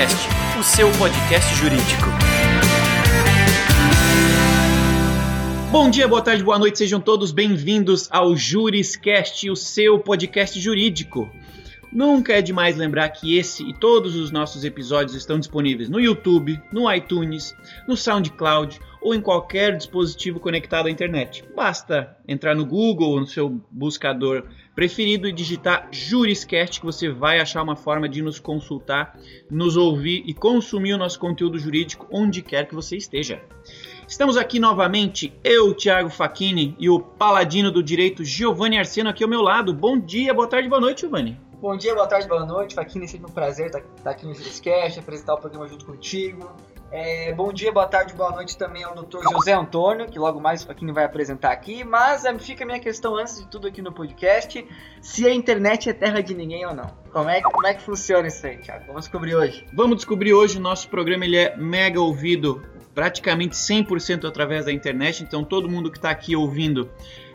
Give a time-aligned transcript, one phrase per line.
[0.00, 2.06] Juriscast, o seu podcast jurídico.
[5.70, 11.30] Bom dia, boa tarde, boa noite, sejam todos bem-vindos ao Juriscast, o seu podcast jurídico.
[11.92, 16.58] Nunca é demais lembrar que esse e todos os nossos episódios estão disponíveis no YouTube,
[16.72, 17.54] no iTunes,
[17.86, 21.44] no SoundCloud ou em qualquer dispositivo conectado à internet.
[21.54, 24.44] Basta entrar no Google ou no seu buscador
[24.74, 29.18] preferido e digitar Juriscast que você vai achar uma forma de nos consultar,
[29.50, 33.42] nos ouvir e consumir o nosso conteúdo jurídico onde quer que você esteja.
[34.06, 39.30] Estamos aqui novamente, eu, Thiago Facchini e o paladino do direito Giovanni Arseno aqui ao
[39.30, 39.72] meu lado.
[39.72, 41.38] Bom dia, boa tarde, boa noite, Giovanni.
[41.60, 42.74] Bom dia, boa tarde, boa noite.
[42.74, 46.50] Faquinha, sempre um prazer estar aqui no Juriscast, apresentar o programa junto contigo.
[46.92, 49.22] É, bom dia, boa tarde, boa noite também ao Dr.
[49.22, 51.84] José Antônio, que logo mais o Faquinha vai apresentar aqui.
[51.84, 54.66] Mas é, fica a minha questão antes de tudo aqui no podcast:
[55.00, 56.90] se a internet é terra de ninguém ou não.
[57.12, 58.86] Como é, como é que funciona isso aí, Thiago?
[58.88, 59.64] Vamos descobrir hoje.
[59.72, 60.58] Vamos descobrir hoje.
[60.58, 62.60] Nosso programa ele é mega ouvido,
[62.92, 65.22] praticamente 100% através da internet.
[65.22, 66.90] Então, todo mundo que está aqui ouvindo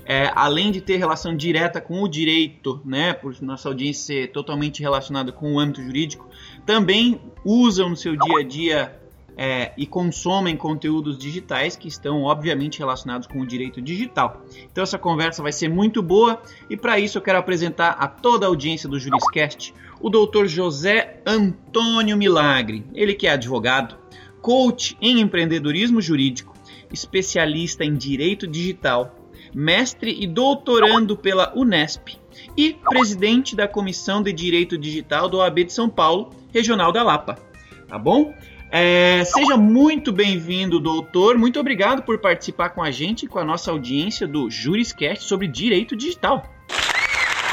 [0.05, 4.81] é, além de ter relação direta com o direito, né, por nossa audiência ser totalmente
[4.81, 6.29] relacionada com o âmbito jurídico,
[6.65, 9.04] também usam no seu dia a dia
[9.37, 14.41] é, e consomem conteúdos digitais que estão obviamente relacionados com o direito digital.
[14.71, 18.45] Então essa conversa vai ser muito boa e para isso eu quero apresentar a toda
[18.45, 20.45] a audiência do Juriscast o Dr.
[20.45, 23.95] José Antônio Milagre, ele que é advogado,
[24.41, 26.53] coach em empreendedorismo jurídico,
[26.91, 29.25] especialista em direito digital
[29.55, 32.09] mestre e doutorando pela Unesp
[32.57, 37.39] e presidente da Comissão de Direito Digital do OAB de São Paulo, Regional da Lapa.
[37.87, 38.33] Tá bom?
[38.77, 41.37] É, seja muito bem-vindo, doutor.
[41.37, 45.47] Muito obrigado por participar com a gente e com a nossa audiência do Juriscast sobre
[45.47, 46.43] direito digital.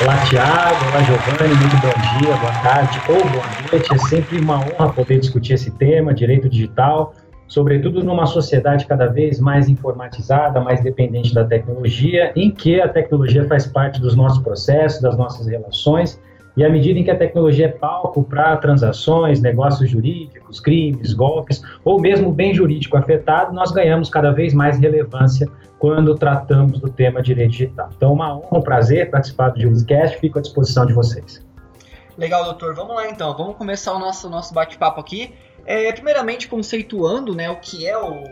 [0.03, 0.85] Olá, Tiago.
[0.85, 1.55] Olá, Giovanni.
[1.55, 3.95] Muito bom dia, boa tarde ou boa noite.
[3.95, 7.15] É sempre uma honra poder discutir esse tema, direito digital
[7.47, 13.47] sobretudo numa sociedade cada vez mais informatizada, mais dependente da tecnologia, em que a tecnologia
[13.47, 16.19] faz parte dos nossos processos, das nossas relações,
[16.57, 21.63] e à medida em que a tecnologia é palco para transações, negócios jurídicos, crimes, golpes,
[21.85, 25.49] ou mesmo bem jurídico afetado, nós ganhamos cada vez mais relevância
[25.79, 27.91] quando tratamos do tema direito digital.
[27.97, 31.45] Então, uma honra, um prazer participar do Juriscast, fico à disposição de vocês.
[32.17, 32.75] Legal, doutor.
[32.75, 35.35] Vamos lá então, vamos começar o nosso, nosso bate-papo aqui.
[35.65, 38.25] É, primeiramente, conceituando né, o que é o,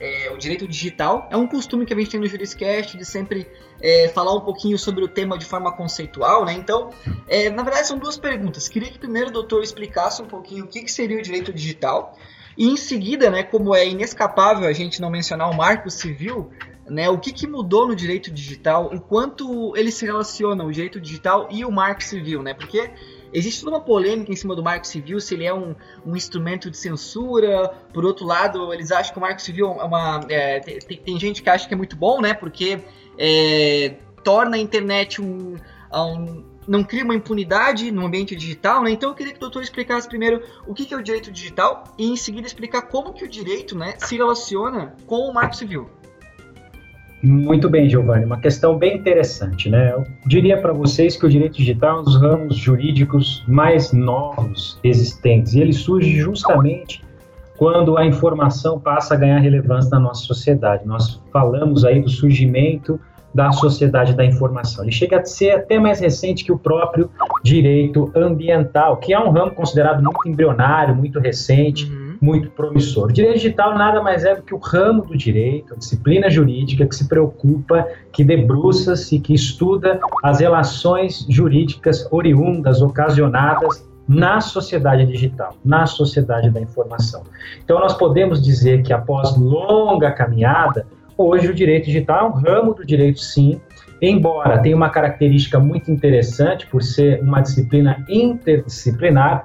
[0.00, 1.28] é, o direito digital.
[1.30, 3.46] É um costume que a gente tem no Juriscast de sempre
[3.80, 6.52] é, falar um pouquinho sobre o tema de forma conceitual, né?
[6.52, 6.90] Então,
[7.28, 8.68] é, na verdade, são duas perguntas.
[8.68, 12.16] Queria que primeiro o doutor explicasse um pouquinho o que, que seria o direito digital.
[12.56, 16.50] E em seguida, né, como é inescapável a gente não mencionar o marco civil,
[16.88, 21.00] né, o que, que mudou no direito digital, o quanto ele se relaciona, o direito
[21.00, 22.54] digital e o marco civil, né?
[22.54, 22.90] Porque
[23.34, 25.74] Existe toda uma polêmica em cima do Marco Civil, se ele é um,
[26.06, 27.68] um instrumento de censura.
[27.92, 30.20] Por outro lado, eles acham que o Marco Civil é uma.
[30.28, 32.32] É, tem, tem, gente que acha que é muito bom, né?
[32.32, 32.78] Porque
[33.18, 35.56] é, torna a internet um,
[35.92, 38.90] um não cria uma impunidade no ambiente digital, né?
[38.90, 42.10] Então eu queria que o doutor explicasse primeiro o que é o direito digital e
[42.10, 45.90] em seguida explicar como que o direito, né, se relaciona com o Marco Civil.
[47.24, 49.92] Muito bem, Giovanni, uma questão bem interessante, né?
[49.92, 54.78] Eu diria para vocês que o direito digital é um dos ramos jurídicos mais novos
[54.84, 57.02] existentes e ele surge justamente
[57.56, 60.86] quando a informação passa a ganhar relevância na nossa sociedade.
[60.86, 63.00] Nós falamos aí do surgimento
[63.34, 64.84] da sociedade da informação.
[64.84, 67.10] Ele chega a ser até mais recente que o próprio
[67.42, 71.90] direito ambiental, que é um ramo considerado muito embrionário, muito recente.
[72.24, 73.10] Muito promissor.
[73.10, 76.86] O direito digital nada mais é do que o ramo do direito, a disciplina jurídica
[76.86, 85.54] que se preocupa, que debruça-se, que estuda as relações jurídicas oriundas, ocasionadas na sociedade digital,
[85.62, 87.24] na sociedade da informação.
[87.62, 90.86] Então, nós podemos dizer que após longa caminhada,
[91.18, 93.60] hoje o direito digital é um ramo do direito, sim,
[94.00, 99.44] embora tenha uma característica muito interessante por ser uma disciplina interdisciplinar,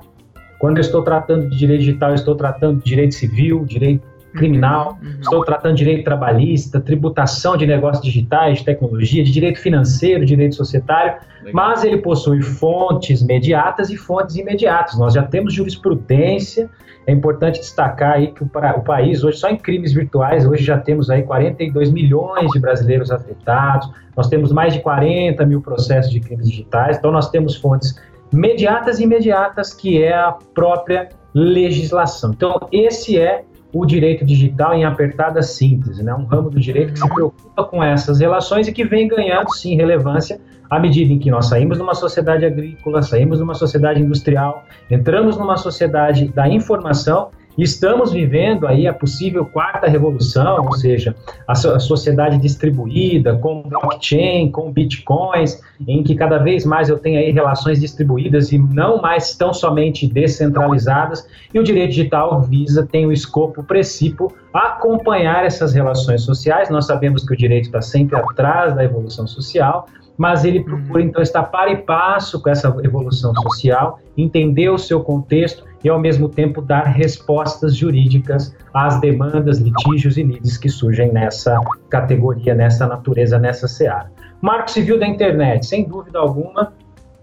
[0.60, 5.00] quando eu estou tratando de direito digital, eu estou tratando de direito civil, direito criminal,
[5.02, 5.08] uhum.
[5.08, 5.20] uhum.
[5.22, 10.56] estou tratando de direito trabalhista, tributação de negócios digitais, de tecnologia, de direito financeiro, direito
[10.56, 11.54] societário, Legal.
[11.54, 15.00] mas ele possui fontes mediatas e fontes imediatas.
[15.00, 16.70] Nós já temos jurisprudência,
[17.08, 20.78] é importante destacar aí que o, o país hoje, só em crimes virtuais, hoje já
[20.78, 26.20] temos aí 42 milhões de brasileiros afetados, nós temos mais de 40 mil processos de
[26.20, 27.96] crimes digitais, então nós temos fontes
[28.32, 32.32] mediatas e imediatas, que é a própria legislação.
[32.32, 33.44] Então, esse é
[33.74, 36.14] o direito digital em apertada síntese, né?
[36.14, 39.76] um ramo do direito que se preocupa com essas relações e que vem ganhando, sim,
[39.76, 40.40] relevância
[40.70, 44.64] à medida em que nós saímos de uma sociedade agrícola, saímos de uma sociedade industrial,
[44.90, 47.30] entramos numa sociedade da informação
[47.62, 51.14] Estamos vivendo aí a possível quarta revolução, ou seja,
[51.46, 57.32] a, sociedade distribuída com blockchain, com bitcoins, em que cada vez mais eu tenho aí
[57.32, 61.28] relações distribuídas e não mais tão somente descentralizadas.
[61.54, 66.70] E o direito digital visa tem o escopo princípio acompanhar essas relações sociais.
[66.70, 69.86] Nós sabemos que o direito está sempre atrás da evolução social,
[70.20, 75.00] mas ele procura então estar para e passo com essa evolução social, entender o seu
[75.02, 81.14] contexto e ao mesmo tempo dar respostas jurídicas às demandas, litígios e lides que surgem
[81.14, 81.58] nessa
[81.90, 84.12] categoria, nessa natureza, nessa seara.
[84.42, 86.74] Marco Civil da Internet, sem dúvida alguma,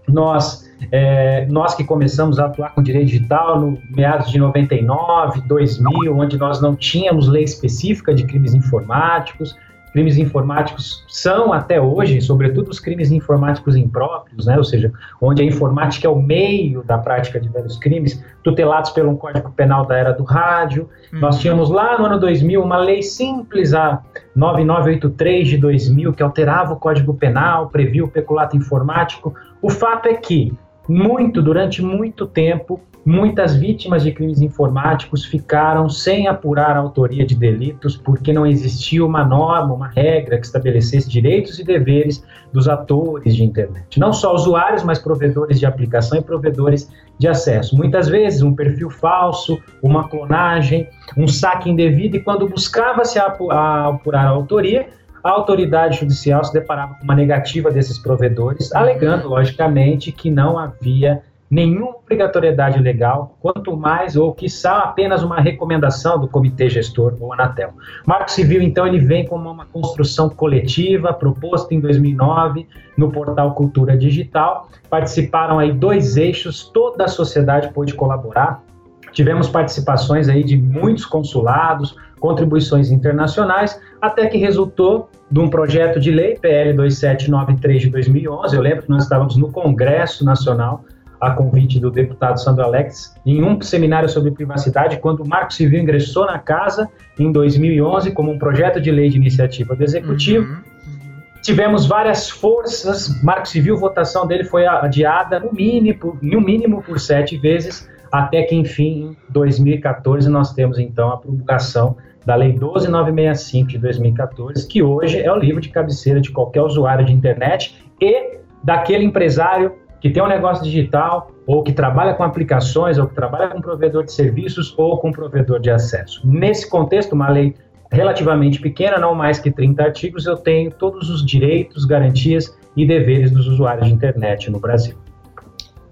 [0.07, 6.17] nós, é, nós que começamos a atuar com direito digital no meados de 99, 2000,
[6.17, 9.55] onde nós não tínhamos lei específica de crimes informáticos,
[9.97, 15.45] crimes informáticos são até hoje, sobretudo os crimes informáticos impróprios, né, ou seja, onde a
[15.45, 20.13] informática é o meio da prática de vários crimes, tutelados pelo Código Penal da era
[20.13, 20.87] do rádio.
[21.11, 21.19] Uhum.
[21.19, 24.03] Nós tínhamos lá no ano 2000 uma lei simples, a
[24.35, 29.33] 9983 de 2000, que alterava o Código Penal, previa o peculato informático.
[29.63, 30.53] O fato é que
[30.87, 37.35] muito, durante muito tempo, Muitas vítimas de crimes informáticos ficaram sem apurar a autoria de
[37.35, 43.33] delitos porque não existia uma norma, uma regra que estabelecesse direitos e deveres dos atores
[43.33, 43.97] de internet.
[43.97, 47.77] Não só usuários, mas provedores de aplicação e provedores de acesso.
[47.77, 50.85] Muitas vezes um perfil falso, uma clonagem,
[51.15, 54.85] um saque indevido, e quando buscava-se apurar a autoria,
[55.27, 61.21] a autoridade judicial se deparava com uma negativa desses provedores, alegando, logicamente, que não havia
[61.49, 67.73] nenhuma obrigatoriedade legal, quanto mais ou quiçá apenas uma recomendação do comitê gestor ou Anatel.
[68.05, 72.65] Marco Civil então ele vem como uma construção coletiva proposta em 2009
[72.97, 74.69] no portal Cultura Digital.
[74.89, 78.63] Participaram aí dois eixos, toda a sociedade pôde colaborar.
[79.11, 86.11] Tivemos participações aí de muitos consulados, contribuições internacionais, até que resultou de um projeto de
[86.11, 88.55] lei PL 2793 de 2011.
[88.55, 90.83] Eu lembro que nós estávamos no Congresso Nacional
[91.19, 95.81] a convite do deputado Sandro Alex, em um seminário sobre privacidade, quando o Marco Civil
[95.81, 100.45] ingressou na casa em 2011 como um projeto de lei de iniciativa do Executivo.
[100.45, 101.41] Uhum, uhum.
[101.41, 107.35] Tivemos várias forças, Marco Civil, votação dele foi adiada no mínimo, no mínimo por sete
[107.37, 111.97] vezes, até que, enfim, em 2014, nós temos então a promulgação
[112.27, 117.05] da Lei 12965 de 2014, que hoje é o livro de cabeceira de qualquer usuário
[117.05, 122.97] de internet e daquele empresário que tem um negócio digital, ou que trabalha com aplicações,
[122.97, 126.21] ou que trabalha com provedor de serviços, ou com provedor de acesso.
[126.27, 127.55] Nesse contexto, uma lei
[127.89, 133.31] relativamente pequena, não mais que 30 artigos, eu tenho todos os direitos, garantias e deveres
[133.31, 134.97] dos usuários de internet no Brasil.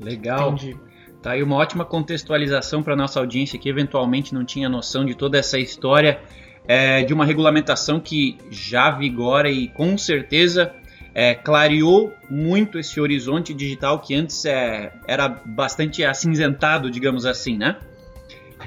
[0.02, 0.52] Legal.
[0.52, 0.78] Entendi.
[1.26, 5.40] Tá aí uma ótima contextualização para nossa audiência que eventualmente não tinha noção de toda
[5.40, 6.20] essa história
[6.68, 10.72] é, de uma regulamentação que já vigora e com certeza
[11.16, 17.78] é, clareou muito esse horizonte digital que antes é, era bastante acinzentado, digamos assim, né?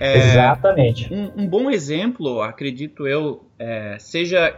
[0.00, 1.14] É, Exatamente.
[1.14, 4.52] Um, um, bom exemplo, acredito eu, é, seja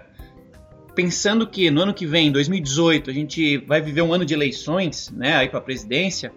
[0.95, 5.11] pensando que no ano que vem, 2018, a gente vai viver um ano de eleições,
[5.11, 6.33] né, aí para a presidência.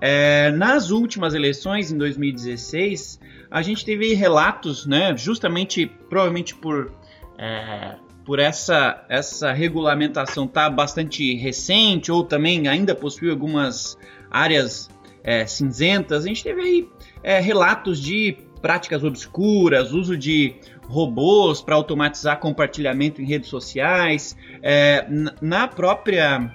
[0.00, 3.18] É, nas últimas eleições, em 2016,
[3.50, 6.92] a gente teve relatos, né, justamente, provavelmente por
[7.38, 7.96] é,
[8.28, 13.96] por essa, essa regulamentação tá bastante recente ou também ainda possui algumas
[14.30, 14.90] áreas
[15.24, 16.88] é, cinzentas, a gente teve aí
[17.22, 20.56] é, relatos de práticas obscuras, uso de
[20.88, 25.06] robôs para automatizar compartilhamento em redes sociais, é,
[25.40, 26.52] na própria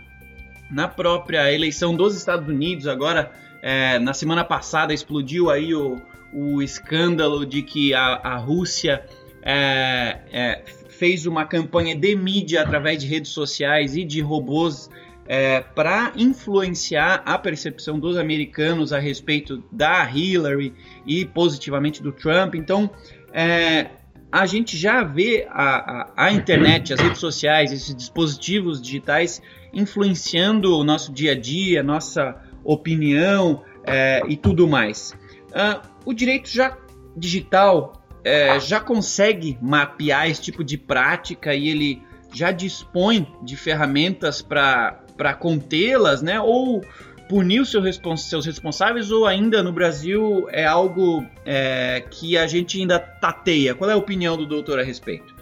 [0.70, 6.02] na própria eleição dos Estados Unidos agora é, na semana passada explodiu aí o,
[6.34, 9.06] o escândalo de que a, a Rússia
[9.42, 14.90] é, é, fez uma campanha de mídia através de redes sociais e de robôs
[15.26, 20.74] é, para influenciar a percepção dos americanos a respeito da Hillary
[21.06, 22.56] e positivamente do Trump.
[22.56, 22.90] Então,
[23.32, 23.88] é,
[24.32, 29.42] a gente já vê a, a, a, internet, as redes sociais, esses dispositivos digitais
[29.74, 35.14] influenciando o nosso dia a dia, nossa opinião é, e tudo mais.
[35.50, 36.78] Uh, o direito já
[37.16, 42.02] digital é, já consegue mapear esse tipo de prática e ele
[42.34, 46.40] já dispõe de ferramentas para contê-las, né?
[46.40, 46.82] Ou
[47.30, 52.48] punir os seus, respons seus responsáveis ou ainda no Brasil é algo é, que a
[52.48, 53.76] gente ainda tateia?
[53.76, 55.33] Qual é a opinião do doutor a respeito?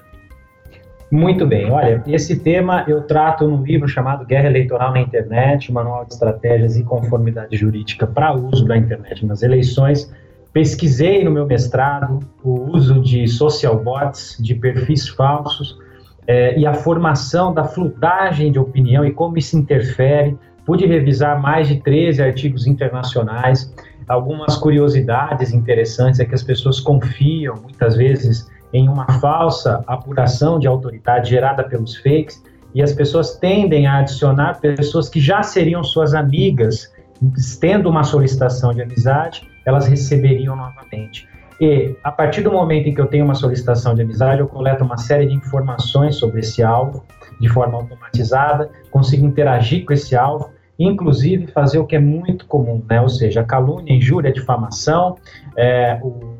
[1.11, 6.05] Muito bem, olha, esse tema eu trato num livro chamado Guerra Eleitoral na Internet, Manual
[6.05, 10.09] de Estratégias e Conformidade Jurídica para uso da internet nas eleições.
[10.53, 15.77] Pesquisei no meu mestrado o uso de social bots, de perfis falsos,
[16.25, 20.37] é, e a formação da fludagem de opinião e como isso interfere.
[20.65, 23.73] Pude revisar mais de 13 artigos internacionais,
[24.07, 30.67] algumas curiosidades interessantes é que as pessoas confiam muitas vezes em uma falsa apuração de
[30.67, 32.41] autoridade gerada pelos fakes
[32.73, 36.91] e as pessoas tendem a adicionar pessoas que já seriam suas amigas,
[37.59, 41.27] tendo uma solicitação de amizade, elas receberiam novamente.
[41.59, 44.83] E a partir do momento em que eu tenho uma solicitação de amizade, eu coleto
[44.83, 47.03] uma série de informações sobre esse alvo
[47.39, 50.49] de forma automatizada, consigo interagir com esse alvo,
[50.79, 53.01] inclusive fazer o que é muito comum, né?
[53.01, 55.17] ou seja, calúnia, injúria, difamação,
[55.55, 56.30] é, o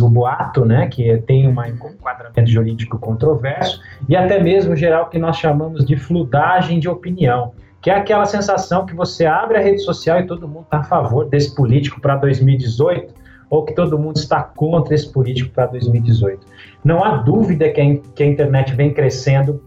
[0.00, 5.36] o boato, né, que tem um enquadramento jurídico controverso, e até mesmo geral que nós
[5.36, 10.20] chamamos de fludagem de opinião, que é aquela sensação que você abre a rede social
[10.20, 13.14] e todo mundo está a favor desse político para 2018,
[13.48, 16.46] ou que todo mundo está contra esse político para 2018.
[16.84, 19.62] Não há dúvida que a, que a internet vem crescendo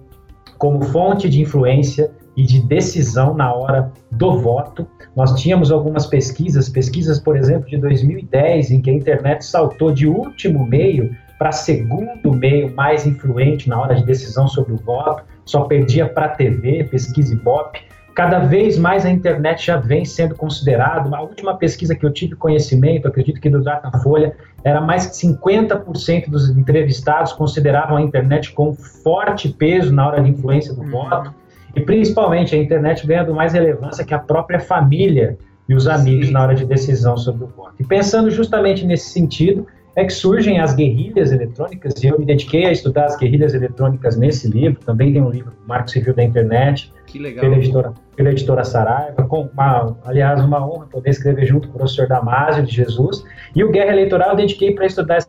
[0.58, 4.88] como fonte de influência e de decisão na hora do voto.
[5.16, 10.08] Nós tínhamos algumas pesquisas, pesquisas, por exemplo, de 2010, em que a internet saltou de
[10.08, 15.64] último meio para segundo meio mais influente na hora de decisão sobre o voto, só
[15.66, 17.82] perdia para a TV, pesquisa Ibope.
[18.16, 21.14] Cada vez mais a internet já vem sendo considerado.
[21.14, 26.30] A última pesquisa que eu tive conhecimento, acredito que do Datafolha, era mais de 50%
[26.30, 30.92] dos entrevistados consideravam a internet com forte peso na hora de influência do uhum.
[30.92, 31.34] voto.
[31.76, 35.38] E principalmente a internet ganhando mais relevância que a própria família
[35.68, 36.34] e os amigos Sim.
[36.34, 37.76] na hora de decisão sobre o voto.
[37.80, 39.66] E pensando justamente nesse sentido,
[39.96, 44.18] é que surgem as guerrilhas eletrônicas, e eu me dediquei a estudar as guerrilhas eletrônicas
[44.18, 49.24] nesse livro, também tem um livro, Marco Civil da Internet, pela editora, pela editora Saraiva,
[49.28, 53.24] com uma, aliás, uma honra poder escrever junto com o professor Damásio de Jesus,
[53.56, 55.20] e o Guerra Eleitoral eu dediquei para estudar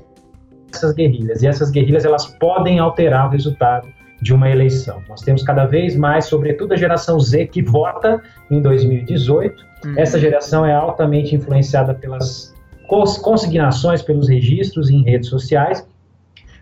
[0.72, 3.88] essas guerrilhas, e essas guerrilhas elas podem alterar o resultado
[4.24, 5.02] de uma eleição.
[5.06, 9.62] Nós temos cada vez mais, sobretudo a geração Z, que vota em 2018.
[9.84, 9.94] Uhum.
[9.98, 12.54] Essa geração é altamente influenciada pelas
[12.88, 15.86] consignações, pelos registros em redes sociais.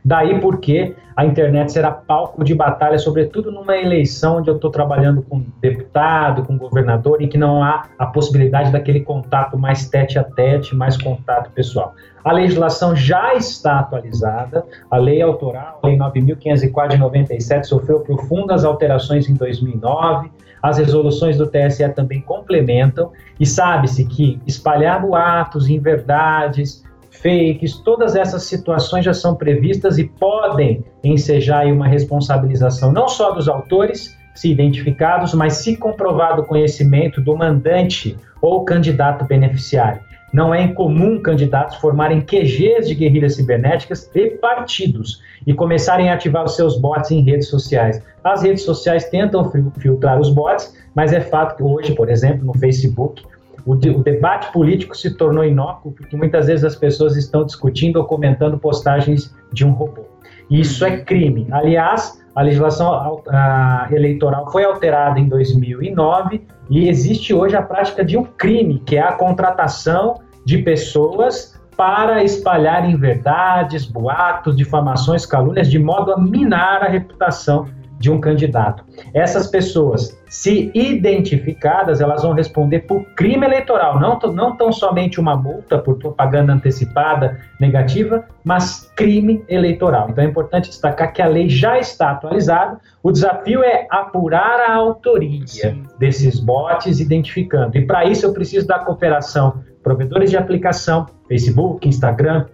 [0.04, 5.22] Daí porque a internet será palco de batalha, sobretudo numa eleição onde eu estou trabalhando
[5.22, 10.24] com deputado, com governador, em que não há a possibilidade daquele contato mais tete a
[10.24, 11.94] tete, mais contato pessoal.
[12.24, 18.64] A legislação já está atualizada, a lei autoral, a lei 9.504 de 97, sofreu profundas
[18.64, 20.30] alterações em 2009,
[20.62, 28.44] as resoluções do TSE também complementam, e sabe-se que espalhar boatos, inverdades, fakes, todas essas
[28.44, 35.34] situações já são previstas e podem ensejar uma responsabilização não só dos autores, se identificados,
[35.34, 40.00] mas se comprovado o conhecimento do mandante ou candidato beneficiário.
[40.32, 46.44] Não é incomum candidatos formarem QGs de guerrilhas cibernéticas e partidos e começarem a ativar
[46.44, 48.02] os seus bots em redes sociais.
[48.24, 52.54] As redes sociais tentam filtrar os bots, mas é fato que hoje, por exemplo, no
[52.54, 53.22] Facebook,
[53.64, 57.96] o, de, o, debate político se tornou inócuo porque muitas vezes as pessoas estão discutindo
[57.96, 60.04] ou comentando postagens de um robô.
[60.50, 61.46] E isso é crime.
[61.50, 68.16] Aliás, a legislação a, eleitoral foi alterada em 2009 e existe hoje a prática de
[68.16, 75.78] um crime, que é a contratação de pessoas para espalhar inverdades, boatos, difamações, calúnias, de
[75.78, 77.66] modo a minar a reputação
[78.02, 78.84] de um candidato.
[79.14, 85.36] Essas pessoas, se identificadas, elas vão responder por crime eleitoral, não, não tão somente uma
[85.36, 90.10] multa por propaganda antecipada negativa, mas crime eleitoral.
[90.10, 94.74] Então é importante destacar que a lei já está atualizada, o desafio é apurar a
[94.74, 95.84] autoria Sim.
[95.96, 97.78] desses bots identificando.
[97.78, 102.46] E para isso eu preciso da cooperação provedores de aplicação, Facebook, Instagram,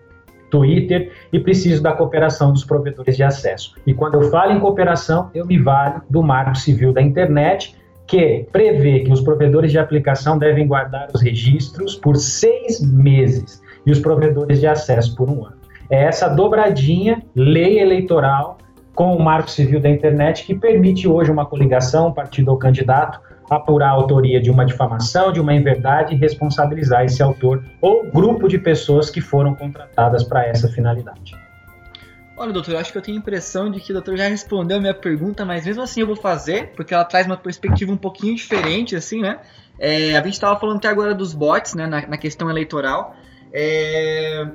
[0.51, 3.75] Twitter e preciso da cooperação dos provedores de acesso.
[3.87, 7.77] E quando eu falo em cooperação, eu me valho do Marco Civil da Internet,
[8.07, 13.91] que prevê que os provedores de aplicação devem guardar os registros por seis meses e
[13.91, 15.59] os provedores de acesso por um ano.
[15.91, 18.59] É essa dobradinha, lei eleitoral,
[18.95, 23.21] com o Marco Civil da Internet, que permite hoje uma coligação, um partido ou candidato,
[23.51, 28.49] apurar a autoria de uma difamação, de uma inverdade e responsabilizar esse autor ou grupo
[28.49, 31.37] de pessoas que foram contratadas para essa finalidade.
[32.37, 34.77] Olha, doutor, eu acho que eu tenho a impressão de que o doutor já respondeu
[34.77, 37.97] a minha pergunta, mas mesmo assim eu vou fazer, porque ela traz uma perspectiva um
[37.97, 39.41] pouquinho diferente, assim, né?
[39.77, 43.17] É, a gente estava falando até agora dos bots, né, na, na questão eleitoral.
[43.53, 44.47] É,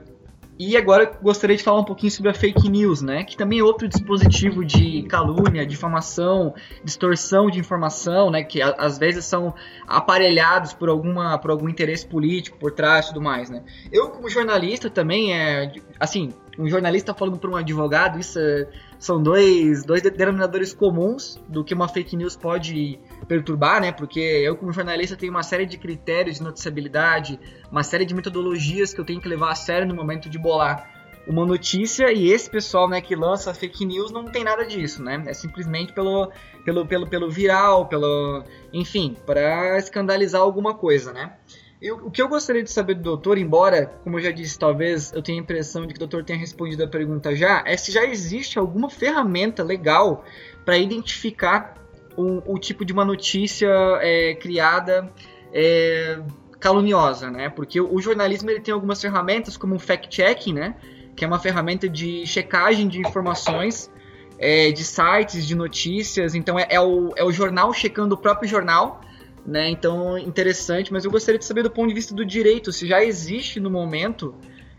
[0.70, 3.24] e agora gostaria de falar um pouquinho sobre a fake news, né?
[3.24, 6.54] Que também é outro dispositivo de calúnia, difamação,
[6.84, 8.44] distorção de informação, né?
[8.44, 9.54] Que às vezes são
[9.88, 13.64] aparelhados por alguma por algum interesse político por trás e tudo mais, né?
[13.92, 18.68] Eu como jornalista também é assim, um jornalista falando para um advogado, isso é,
[19.00, 23.92] são dois, dois denominadores comuns do que uma fake news pode perturbar, né?
[23.92, 27.40] Porque eu, como jornalista, tenho uma série de critérios de noticiabilidade,
[27.72, 30.92] uma série de metodologias que eu tenho que levar a sério no momento de bolar
[31.26, 35.24] uma notícia e esse pessoal né, que lança fake news não tem nada disso, né?
[35.26, 36.32] É simplesmente pelo,
[36.66, 38.44] pelo, pelo, pelo viral, pelo.
[38.74, 41.34] enfim, para escandalizar alguma coisa, né?
[41.82, 45.12] Eu, o que eu gostaria de saber do doutor, embora, como eu já disse, talvez
[45.12, 47.92] eu tenha a impressão de que o doutor tenha respondido a pergunta já, é se
[47.92, 50.24] já existe alguma ferramenta legal
[50.64, 51.83] para identificar
[52.18, 53.70] o, o, tipo de uma notícia
[54.02, 55.12] é, criada
[55.52, 56.20] é,
[56.60, 57.50] caluniosa, né?
[57.50, 60.76] Porque o, o, jornalismo ele tem algumas ferramentas, como o fact-checking, né?
[61.16, 63.92] Que é uma ferramenta de checagem de informações
[64.40, 66.36] é, de sites, de notícias.
[66.36, 69.02] Então é, é, o, é o jornal checando o próprio jornal
[69.46, 69.70] né?
[69.70, 73.04] Então, interessante, mas eu gostaria de saber do ponto de vista do direito, se já
[73.04, 74.34] existe no momento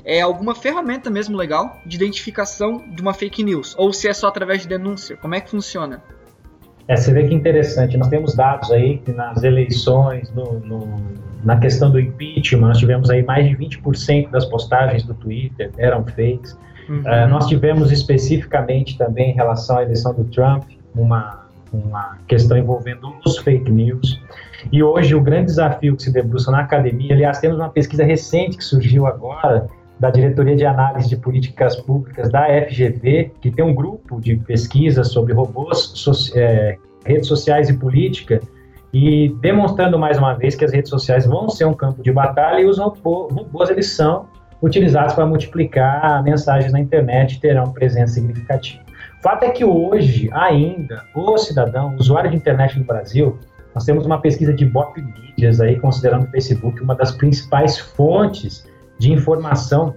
[0.07, 4.29] é alguma ferramenta mesmo legal de identificação de uma fake news, ou se é só
[4.29, 6.03] através de denúncia, como é que funciona?
[6.87, 10.99] É, você vê que interessante, nós temos dados aí que nas eleições, no, no,
[11.43, 16.05] na questão do impeachment, nós tivemos aí mais de 20% das postagens do Twitter eram
[16.05, 16.59] fakes.
[16.89, 17.01] Uhum.
[17.01, 20.65] Uh, nós tivemos especificamente também em relação à eleição do Trump,
[20.95, 24.21] uma, uma questão envolvendo os fake news.
[24.71, 28.57] E hoje o grande desafio que se debruça na academia, aliás, temos uma pesquisa recente
[28.59, 29.67] que surgiu agora,
[29.99, 35.05] da Diretoria de Análise de Políticas Públicas da FGV, que tem um grupo de pesquisa
[35.05, 38.41] sobre robôs, so, é, redes sociais e política,
[38.93, 42.61] e demonstrando mais uma vez que as redes sociais vão ser um campo de batalha
[42.61, 44.27] e os robôs eles são
[44.63, 48.83] utilizados para multiplicar mensagens na internet e terão presença significativa.
[49.19, 53.39] O fato é que hoje, ainda, o cidadão, o usuário de internet no Brasil,
[53.75, 58.65] nós temos uma pesquisa de Bop Mídias aí, considerando o Facebook uma das principais fontes
[58.99, 59.95] de informação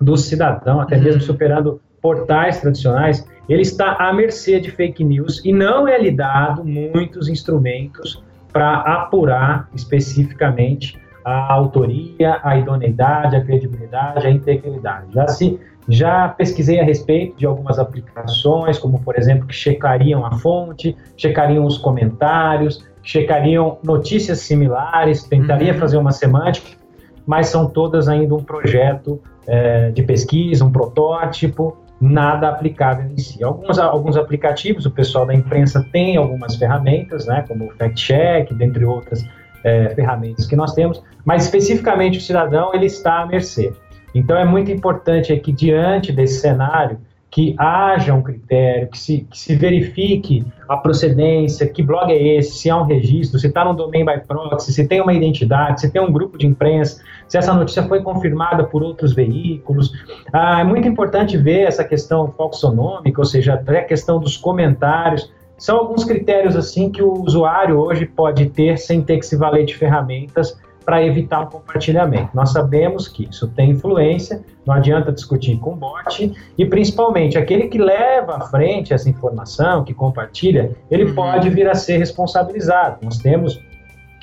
[0.00, 5.52] do cidadão, até mesmo superando portais tradicionais, ele está à mercê de fake news e
[5.52, 14.26] não é lhe dado muitos instrumentos para apurar especificamente a autoria, a idoneidade, a credibilidade,
[14.26, 15.12] a integridade.
[15.12, 20.32] Já se já pesquisei a respeito de algumas aplicações, como por exemplo que checariam a
[20.32, 25.78] fonte, checariam os comentários, checariam notícias similares, tentaria uhum.
[25.78, 26.77] fazer uma semântica,
[27.28, 33.44] mas são todas ainda um projeto é, de pesquisa, um protótipo, nada aplicável em si.
[33.44, 38.54] Alguns, alguns aplicativos, o pessoal da imprensa tem algumas ferramentas, né, como o Fact Check,
[38.54, 39.22] dentre outras
[39.62, 43.74] é, ferramentas que nós temos, mas especificamente o cidadão ele está à mercê.
[44.14, 46.98] Então é muito importante que diante desse cenário
[47.30, 52.58] que haja um critério, que se, que se verifique a procedência, que blog é esse,
[52.58, 55.90] se há um registro, se está no domain by proxy, se tem uma identidade, se
[55.90, 59.92] tem um grupo de imprensa, se essa notícia foi confirmada por outros veículos.
[60.32, 65.30] Ah, é muito importante ver essa questão falsonômica, ou seja, até a questão dos comentários.
[65.58, 69.66] São alguns critérios assim que o usuário hoje pode ter sem ter que se valer
[69.66, 70.56] de ferramentas
[70.88, 72.30] para evitar o compartilhamento.
[72.32, 77.76] Nós sabemos que isso tem influência, não adianta discutir com bot, e principalmente aquele que
[77.76, 81.14] leva à frente essa informação, que compartilha, ele uhum.
[81.14, 83.00] pode vir a ser responsabilizado.
[83.02, 83.62] Nós temos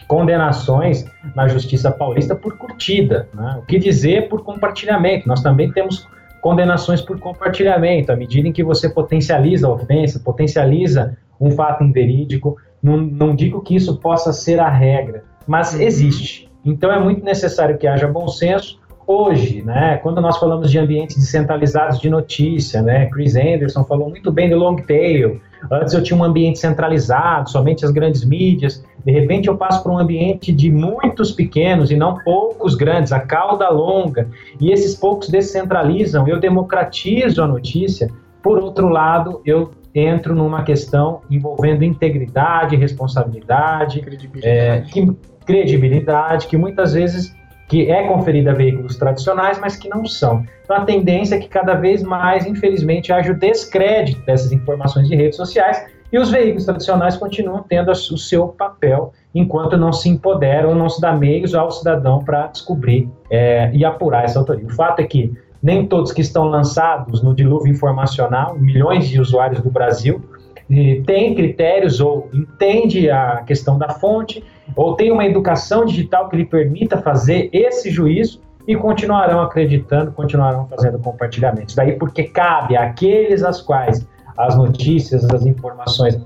[0.08, 3.30] condenações na Justiça Paulista por curtida.
[3.32, 3.60] Né?
[3.62, 5.28] O que dizer por compartilhamento?
[5.28, 6.08] Nós também temos
[6.41, 12.58] condenações por compartilhamento, à medida em que você potencializa a ofensa, potencializa um fato inverídico.
[12.82, 15.82] Não, não digo que isso possa ser a regra, mas uhum.
[15.82, 16.44] existe.
[16.65, 18.80] Então é muito necessário que haja bom senso.
[19.08, 24.32] Hoje, né, quando nós falamos de ambientes descentralizados de notícia, né, Chris Anderson falou muito
[24.32, 25.39] bem do long tail.
[25.71, 28.84] Antes eu tinha um ambiente centralizado, somente as grandes mídias.
[29.06, 33.19] De repente eu passo para um ambiente de muitos pequenos e não poucos grandes, a
[33.19, 34.28] cauda longa.
[34.60, 38.10] E esses poucos descentralizam, eu democratizo a notícia.
[38.41, 44.49] Por outro lado, eu entro numa questão envolvendo integridade, responsabilidade, credibilidade.
[44.49, 47.36] É, que, credibilidade que muitas vezes
[47.67, 50.45] que é conferida a veículos tradicionais, mas que não são.
[50.63, 55.15] Então a tendência é que cada vez mais, infelizmente, haja o descrédito dessas informações de
[55.15, 60.75] redes sociais e os veículos tradicionais continuam tendo o seu papel enquanto não se empoderam,
[60.75, 64.65] não se dá meios ao cidadão para descobrir é, e apurar essa autoria.
[64.65, 69.62] O fato é que nem todos que estão lançados no dilúvio informacional, milhões de usuários
[69.62, 70.23] do Brasil,
[71.06, 74.43] tem critérios ou entende a questão da fonte,
[74.75, 80.67] ou tem uma educação digital que lhe permita fazer esse juízo e continuarão acreditando, continuarão
[80.67, 81.75] fazendo compartilhamentos.
[81.75, 86.19] Daí porque cabe àqueles às quais as notícias, as informações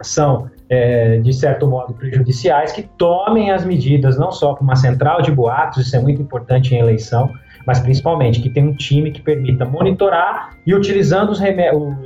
[0.00, 5.20] são, é, de certo modo, prejudiciais, que tomem as medidas, não só com uma central
[5.20, 7.30] de boatos, isso é muito importante em eleição,
[7.70, 11.40] mas principalmente que tenha um time que permita monitorar e utilizando os,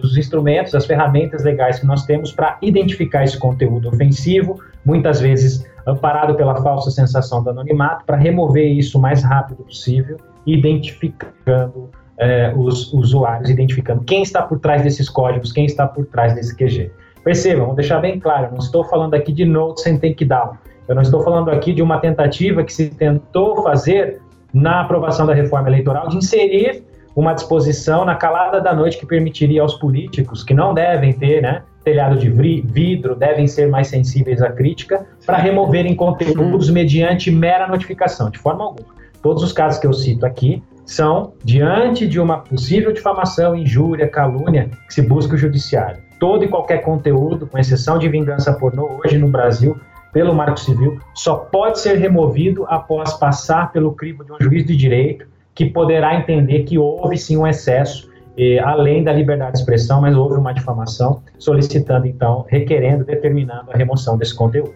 [0.04, 5.66] os instrumentos, as ferramentas legais que nós temos para identificar esse conteúdo ofensivo, muitas vezes
[5.86, 12.52] amparado pela falsa sensação do anonimato, para remover isso o mais rápido possível, identificando é,
[12.54, 16.92] os usuários, identificando quem está por trás desses códigos, quem está por trás desse QG.
[17.24, 20.58] Percebam, vou deixar bem claro, não estou falando aqui de notes and takedown.
[20.86, 24.20] Eu não estou falando aqui de uma tentativa que se tentou fazer
[24.54, 29.62] na aprovação da reforma eleitoral de inserir uma disposição na calada da noite que permitiria
[29.62, 34.50] aos políticos, que não devem ter né, telhado de vidro, devem ser mais sensíveis à
[34.50, 38.94] crítica, para removerem conteúdos mediante mera notificação, de forma alguma.
[39.22, 44.70] Todos os casos que eu cito aqui são diante de uma possível difamação, injúria, calúnia
[44.86, 49.18] que se busca o judiciário todo e qualquer conteúdo, com exceção de vingança pornô, hoje
[49.18, 49.76] no Brasil,
[50.14, 54.76] pelo Marco Civil, só pode ser removido após passar pelo crivo de um juiz de
[54.76, 60.00] direito que poderá entender que houve sim um excesso, eh, além da liberdade de expressão,
[60.00, 64.74] mas houve uma difamação, solicitando então, requerendo, determinando a remoção desse conteúdo.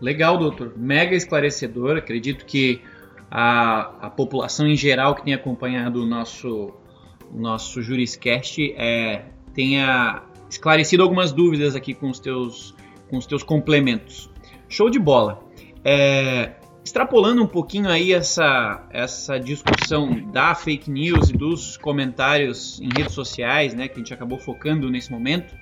[0.00, 0.72] Legal, doutor.
[0.76, 1.98] Mega esclarecedor.
[1.98, 2.80] Acredito que
[3.30, 6.72] a, a população em geral que tem acompanhado o nosso,
[7.32, 9.22] nosso Juriscast é,
[9.54, 12.74] tenha esclarecido algumas dúvidas aqui com os teus,
[13.12, 14.30] com os teus complementos.
[14.70, 15.44] Show de bola.
[15.84, 22.88] É, extrapolando um pouquinho aí essa, essa discussão da fake news e dos comentários em
[22.88, 25.54] redes sociais, né, que a gente acabou focando nesse momento,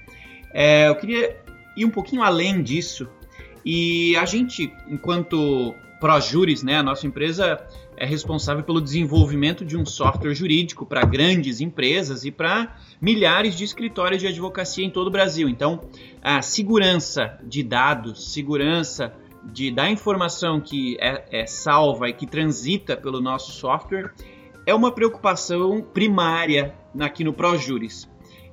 [0.55, 1.39] é, eu queria
[1.77, 3.09] ir um pouquinho além disso.
[3.65, 7.67] E a gente, enquanto ProJuris, né, a nossa empresa
[8.01, 13.63] é responsável pelo desenvolvimento de um software jurídico para grandes empresas e para milhares de
[13.63, 15.51] escritórios de advocacia em todo o Brasil.
[15.51, 15.83] Então,
[16.23, 22.97] a segurança de dados, segurança de, da informação que é, é salva e que transita
[22.97, 24.15] pelo nosso software
[24.65, 28.09] é uma preocupação primária aqui no ProJuris.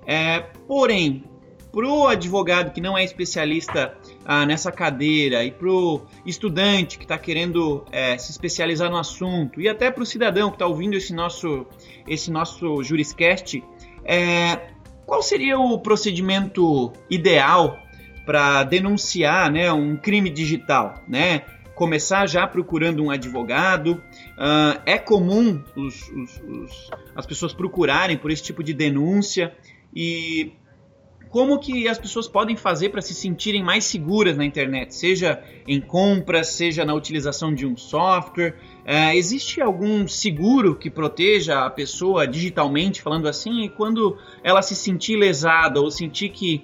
[0.06, 1.24] É, porém,
[1.72, 3.98] para o advogado que não é especialista
[4.30, 9.62] ah, nessa cadeira e para o estudante que está querendo é, se especializar no assunto
[9.62, 11.66] e até para o cidadão que está ouvindo esse nosso,
[12.06, 13.64] esse nosso Juriscast,
[14.04, 14.74] é,
[15.06, 17.80] qual seria o procedimento ideal
[18.26, 21.02] para denunciar né, um crime digital?
[21.08, 21.44] Né?
[21.74, 23.94] Começar já procurando um advogado.
[24.34, 29.56] Uh, é comum os, os, os, as pessoas procurarem por esse tipo de denúncia
[29.96, 30.52] e
[31.30, 35.82] como que as pessoas podem fazer para se sentirem mais seguras na internet, seja em
[35.82, 38.56] compras, seja na utilização de um software.
[38.86, 44.76] É, existe algum seguro que proteja a pessoa digitalmente, falando assim, e quando ela se
[44.76, 46.64] sentir lesada ou sentir que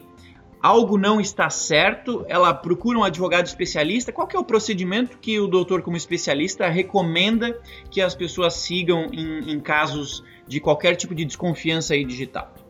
[0.62, 4.14] algo não está certo, ela procura um advogado especialista.
[4.14, 7.60] Qual é o procedimento que o doutor, como especialista, recomenda
[7.92, 12.63] que as pessoas sigam em, em casos de qualquer tipo de desconfiança digital?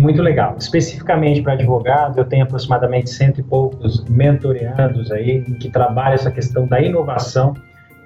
[0.00, 0.56] Muito legal.
[0.58, 6.66] Especificamente para advogados, eu tenho aproximadamente cento e poucos mentoreandos aí que trabalham essa questão
[6.66, 7.52] da inovação.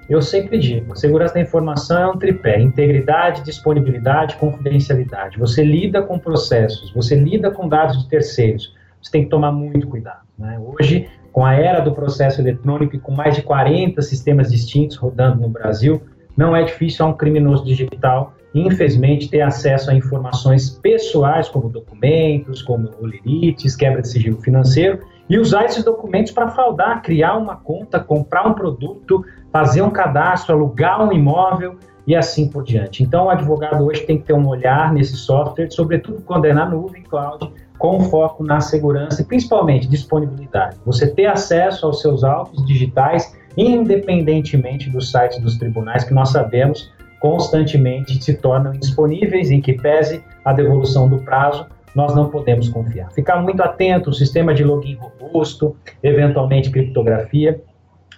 [0.09, 5.39] Eu sempre digo, segurança da informação é um tripé: integridade, disponibilidade, confidencialidade.
[5.39, 8.75] Você lida com processos, você lida com dados de terceiros.
[9.01, 10.25] Você tem que tomar muito cuidado.
[10.37, 10.59] Né?
[10.59, 15.39] Hoje, com a era do processo eletrônico e com mais de 40 sistemas distintos rodando
[15.39, 16.01] no Brasil,
[16.35, 22.61] não é difícil a um criminoso digital infelizmente, ter acesso a informações pessoais, como documentos,
[22.61, 27.99] como olerites, quebra de sigilo financeiro, e usar esses documentos para fraudar, criar uma conta,
[27.99, 31.75] comprar um produto, fazer um cadastro, alugar um imóvel
[32.07, 33.03] e assim por diante.
[33.03, 36.65] Então, o advogado hoje tem que ter um olhar nesse software, sobretudo quando é na
[36.65, 40.77] nuvem, cloud, com foco na segurança e principalmente disponibilidade.
[40.85, 46.93] Você ter acesso aos seus autos digitais, independentemente dos sites dos tribunais, que nós sabemos
[47.25, 53.11] constantemente se tornam indisponíveis, em que pese a devolução do prazo, nós não podemos confiar.
[53.13, 57.59] Ficar muito atento, sistema de login robusto, eventualmente criptografia,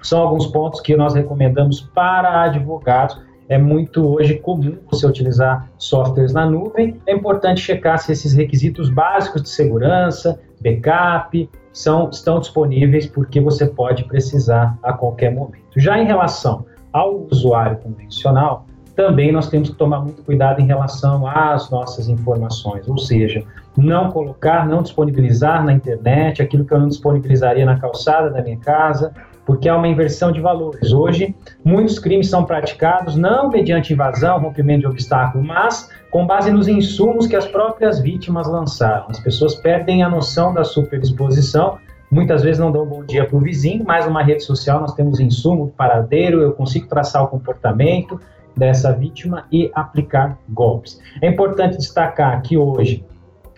[0.01, 3.17] são alguns pontos que nós recomendamos para advogados.
[3.47, 6.99] É muito hoje comum você utilizar softwares na nuvem.
[7.07, 13.67] É importante checar se esses requisitos básicos de segurança, backup, são, estão disponíveis, porque você
[13.67, 15.79] pode precisar a qualquer momento.
[15.79, 18.66] Já em relação ao usuário convencional,
[18.97, 23.43] também nós temos que tomar muito cuidado em relação às nossas informações, ou seja,
[23.77, 28.57] não colocar, não disponibilizar na internet aquilo que eu não disponibilizaria na calçada da minha
[28.57, 29.13] casa,
[29.45, 30.91] porque há uma inversão de valores.
[30.91, 36.67] Hoje, muitos crimes são praticados não mediante invasão, rompimento de obstáculo, mas com base nos
[36.67, 39.05] insumos que as próprias vítimas lançaram.
[39.09, 41.77] As pessoas perdem a noção da superexposição
[42.09, 44.93] Muitas vezes não dão um bom dia para o vizinho, mas numa rede social nós
[44.93, 48.17] temos insumo, paradeiro, eu consigo traçar o comportamento
[48.57, 50.99] dessa vítima e aplicar golpes.
[51.21, 53.05] É importante destacar que hoje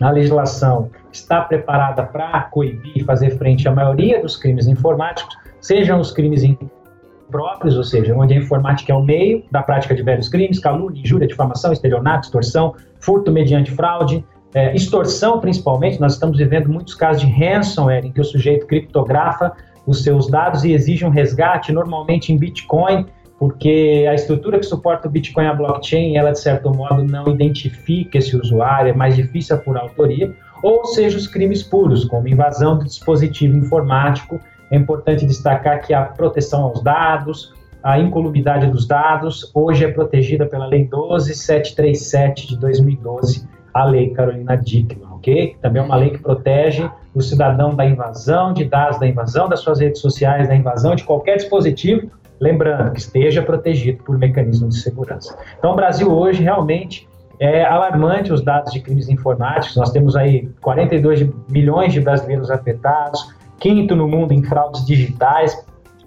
[0.00, 6.00] a legislação está preparada para coibir e fazer frente à maioria dos crimes informáticos, sejam
[6.00, 6.42] os crimes
[7.30, 11.00] próprios, ou seja, onde a informática é o meio da prática de velhos crimes, calúnia,
[11.00, 17.22] injúria, difamação, estelionato, extorsão, furto mediante fraude, é, extorsão, principalmente, nós estamos vivendo muitos casos
[17.22, 19.52] de ransomware, em que o sujeito criptografa
[19.86, 23.06] os seus dados e exige um resgate, normalmente em Bitcoin,
[23.40, 28.18] porque a estrutura que suporta o Bitcoin, a blockchain, ela, de certo modo, não identifica
[28.18, 32.76] esse usuário, é mais difícil apurar a autoria, ou seja, os crimes puros, como invasão
[32.76, 34.38] do dispositivo informático.
[34.70, 40.44] É importante destacar que a proteção aos dados, a incolumidade dos dados, hoje é protegida
[40.44, 45.56] pela Lei 12737 de 2012, a Lei Carolina Dickmann, ok?
[45.62, 49.60] Também é uma lei que protege o cidadão da invasão de dados, da invasão das
[49.60, 54.80] suas redes sociais, da invasão de qualquer dispositivo, lembrando que esteja protegido por mecanismos de
[54.80, 55.36] segurança.
[55.58, 57.06] Então, o Brasil hoje realmente
[57.38, 59.76] é alarmante os dados de crimes informáticos.
[59.76, 65.64] Nós temos aí 42 milhões de brasileiros afetados, quinto no mundo em fraudes digitais.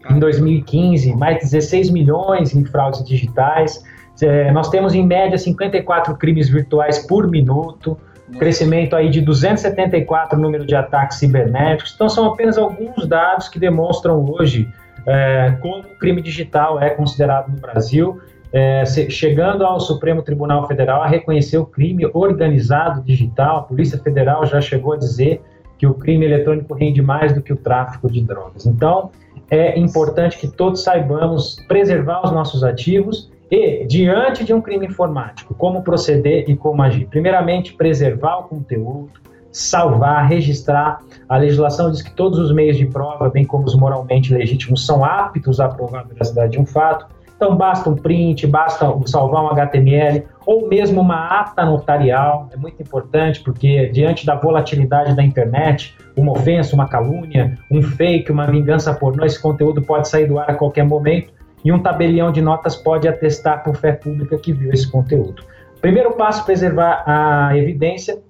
[0.09, 3.83] Em 2015, mais 16 milhões em fraudes digitais.
[4.21, 7.97] É, nós temos em média 54 crimes virtuais por minuto,
[8.37, 11.93] crescimento aí de 274 número de ataques cibernéticos.
[11.95, 14.67] Então são apenas alguns dados que demonstram hoje
[15.05, 18.19] é, como o crime digital é considerado no Brasil,
[18.51, 23.57] é, chegando ao Supremo Tribunal Federal a reconhecer o crime organizado digital.
[23.57, 25.41] A Polícia Federal já chegou a dizer
[25.77, 28.65] que o crime eletrônico rende mais do que o tráfico de drogas.
[28.65, 29.09] Então
[29.49, 35.53] é importante que todos saibamos preservar os nossos ativos e, diante de um crime informático,
[35.53, 37.07] como proceder e como agir?
[37.07, 39.11] Primeiramente, preservar o conteúdo,
[39.53, 40.99] salvar, registrar.
[41.29, 45.05] A legislação diz que todos os meios de prova, bem como os moralmente legítimos, são
[45.05, 47.05] aptos a provar a veracidade de um fato.
[47.35, 52.49] Então, basta um print, basta salvar um HTML ou mesmo uma ata notarial.
[52.53, 58.31] É muito importante porque, diante da volatilidade da internet, uma ofensa, uma calúnia, um fake,
[58.31, 61.33] uma vingança pornô, esse conteúdo pode sair do ar a qualquer momento
[61.65, 65.43] e um tabelião de notas pode atestar por fé pública que viu esse conteúdo.
[65.81, 68.21] Primeiro passo, preservar a evidência.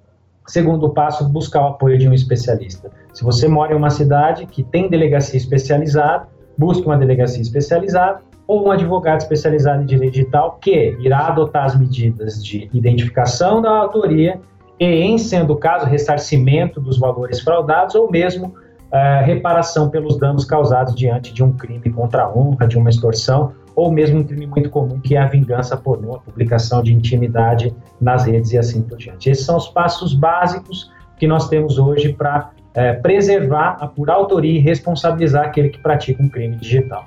[0.45, 2.91] Segundo passo, buscar o apoio de um especialista.
[3.13, 6.27] Se você mora em uma cidade que tem delegacia especializada,
[6.57, 11.79] busque uma delegacia especializada ou um advogado especializado em direito digital que irá adotar as
[11.79, 14.39] medidas de identificação da autoria
[14.79, 20.43] e, em sendo o caso, ressarcimento dos valores fraudados ou mesmo uh, reparação pelos danos
[20.43, 24.47] causados diante de um crime contra a honra, de uma extorsão, ou mesmo um crime
[24.47, 28.81] muito comum que é a vingança pornô, a publicação de intimidade nas redes e assim
[28.81, 29.29] por diante.
[29.29, 34.59] Esses são os passos básicos que nós temos hoje para uh, preservar, apurar autoria e
[34.59, 37.05] responsabilizar aquele que pratica um crime digital.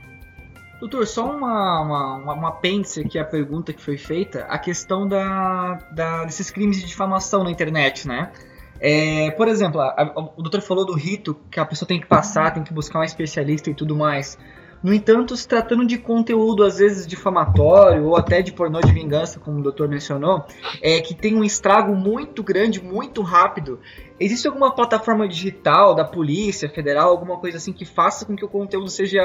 [0.80, 5.78] Doutor, só uma, uma, uma apêndice aqui à pergunta que foi feita, a questão da,
[5.90, 8.30] da, desses crimes de difamação na internet, né?
[8.78, 12.06] É, por exemplo, a, a, o doutor falou do rito que a pessoa tem que
[12.06, 14.38] passar, tem que buscar um especialista e tudo mais.
[14.82, 19.40] No entanto, se tratando de conteúdo às vezes difamatório ou até de pornô de vingança,
[19.40, 20.44] como o doutor mencionou,
[20.82, 23.80] é que tem um estrago muito grande, muito rápido.
[24.18, 28.48] Existe alguma plataforma digital da Polícia Federal, alguma coisa assim que faça com que o
[28.48, 29.22] conteúdo seja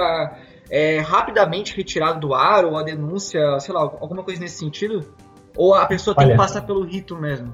[0.70, 5.14] é, rapidamente retirado do ar ou a denúncia, sei lá, alguma coisa nesse sentido?
[5.56, 7.54] Ou a pessoa tem Olha, que passar pelo rito mesmo?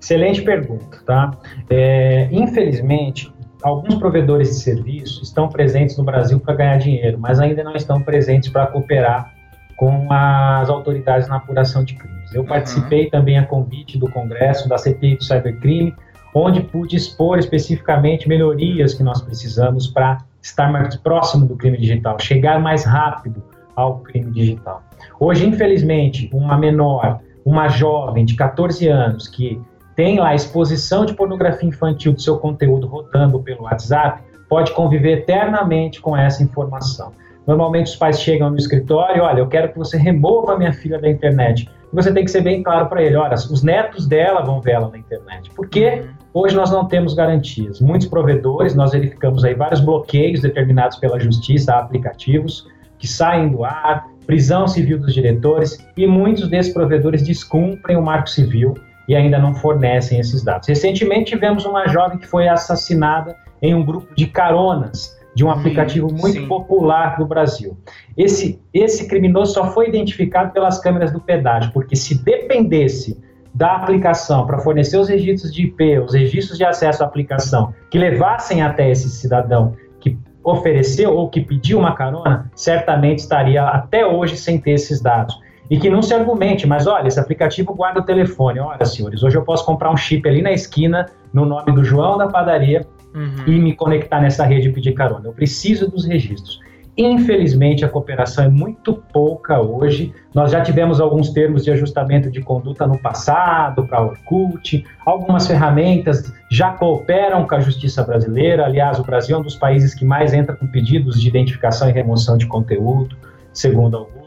[0.00, 1.30] Excelente pergunta, tá?
[1.68, 7.62] É, infelizmente, alguns provedores de serviço estão presentes no Brasil para ganhar dinheiro, mas ainda
[7.62, 9.34] não estão presentes para cooperar
[9.76, 12.34] com as autoridades na apuração de crimes.
[12.34, 12.48] Eu uhum.
[12.48, 15.94] participei também a convite do Congresso, da CPI do Cybercrime,
[16.34, 22.18] onde pude expor especificamente melhorias que nós precisamos para estar mais próximo do crime digital,
[22.18, 23.42] chegar mais rápido
[23.74, 24.82] ao crime digital.
[25.20, 29.60] Hoje, infelizmente, uma menor, uma jovem de 14 anos que
[29.98, 35.22] tem lá a exposição de pornografia infantil do seu conteúdo rodando pelo WhatsApp, pode conviver
[35.22, 37.10] eternamente com essa informação.
[37.44, 41.10] Normalmente os pais chegam no escritório, olha, eu quero que você remova minha filha da
[41.10, 41.68] internet.
[41.92, 44.74] E você tem que ser bem claro para ele, olha, os netos dela vão ver
[44.74, 45.50] ela na internet.
[45.56, 46.42] Porque uhum.
[46.42, 47.80] hoje nós não temos garantias.
[47.80, 52.68] Muitos provedores, nós verificamos aí vários bloqueios determinados pela justiça a aplicativos
[53.00, 58.30] que saem do ar, prisão civil dos diretores e muitos desses provedores descumprem o marco
[58.30, 58.74] civil
[59.08, 60.68] e ainda não fornecem esses dados.
[60.68, 66.08] Recentemente tivemos uma jovem que foi assassinada em um grupo de caronas de um aplicativo
[66.10, 66.48] muito sim.
[66.48, 67.76] popular no Brasil.
[68.16, 73.16] Esse, esse criminoso só foi identificado pelas câmeras do pedágio, porque se dependesse
[73.54, 77.98] da aplicação para fornecer os registros de IP, os registros de acesso à aplicação, que
[77.98, 84.36] levassem até esse cidadão que ofereceu ou que pediu uma carona, certamente estaria até hoje
[84.36, 85.38] sem ter esses dados.
[85.70, 88.58] E que não se argumente, mas olha, esse aplicativo guarda o telefone.
[88.58, 92.16] Olha, senhores, hoje eu posso comprar um chip ali na esquina, no nome do João
[92.16, 93.44] da padaria, uhum.
[93.46, 95.26] e me conectar nessa rede e pedir carona.
[95.26, 96.60] Eu preciso dos registros.
[97.00, 100.12] Infelizmente, a cooperação é muito pouca hoje.
[100.34, 104.84] Nós já tivemos alguns termos de ajustamento de conduta no passado para Orkut.
[105.06, 108.64] Algumas ferramentas já cooperam com a justiça brasileira.
[108.64, 111.92] Aliás, o Brasil é um dos países que mais entra com pedidos de identificação e
[111.92, 113.16] remoção de conteúdo,
[113.52, 114.17] segundo alguns.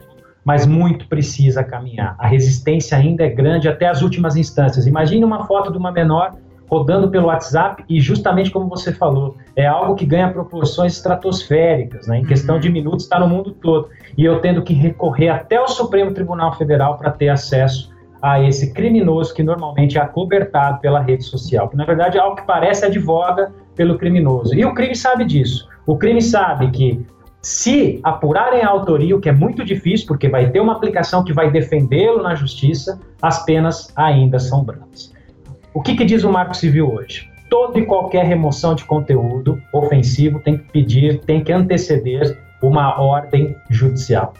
[0.43, 2.15] Mas muito precisa caminhar.
[2.17, 4.87] A resistência ainda é grande até as últimas instâncias.
[4.87, 6.35] Imagine uma foto de uma menor
[6.71, 12.19] rodando pelo WhatsApp e justamente como você falou, é algo que ganha proporções estratosféricas, né?
[12.19, 12.73] em questão de uhum.
[12.73, 13.89] minutos está no mundo todo.
[14.17, 18.71] E eu tendo que recorrer até o Supremo Tribunal Federal para ter acesso a esse
[18.71, 22.85] criminoso que normalmente é acobertado pela rede social, que na verdade é algo que parece
[22.85, 24.55] advoga pelo criminoso.
[24.55, 25.67] E o crime sabe disso.
[25.85, 27.05] O crime sabe que
[27.41, 31.33] se apurarem a autoria, o que é muito difícil, porque vai ter uma aplicação que
[31.33, 35.11] vai defendê-lo na justiça, as penas ainda são brandas.
[35.73, 37.29] O que, que diz o Marco Civil hoje?
[37.49, 43.55] Toda e qualquer remoção de conteúdo ofensivo tem que pedir, tem que anteceder uma ordem
[43.69, 44.33] judicial.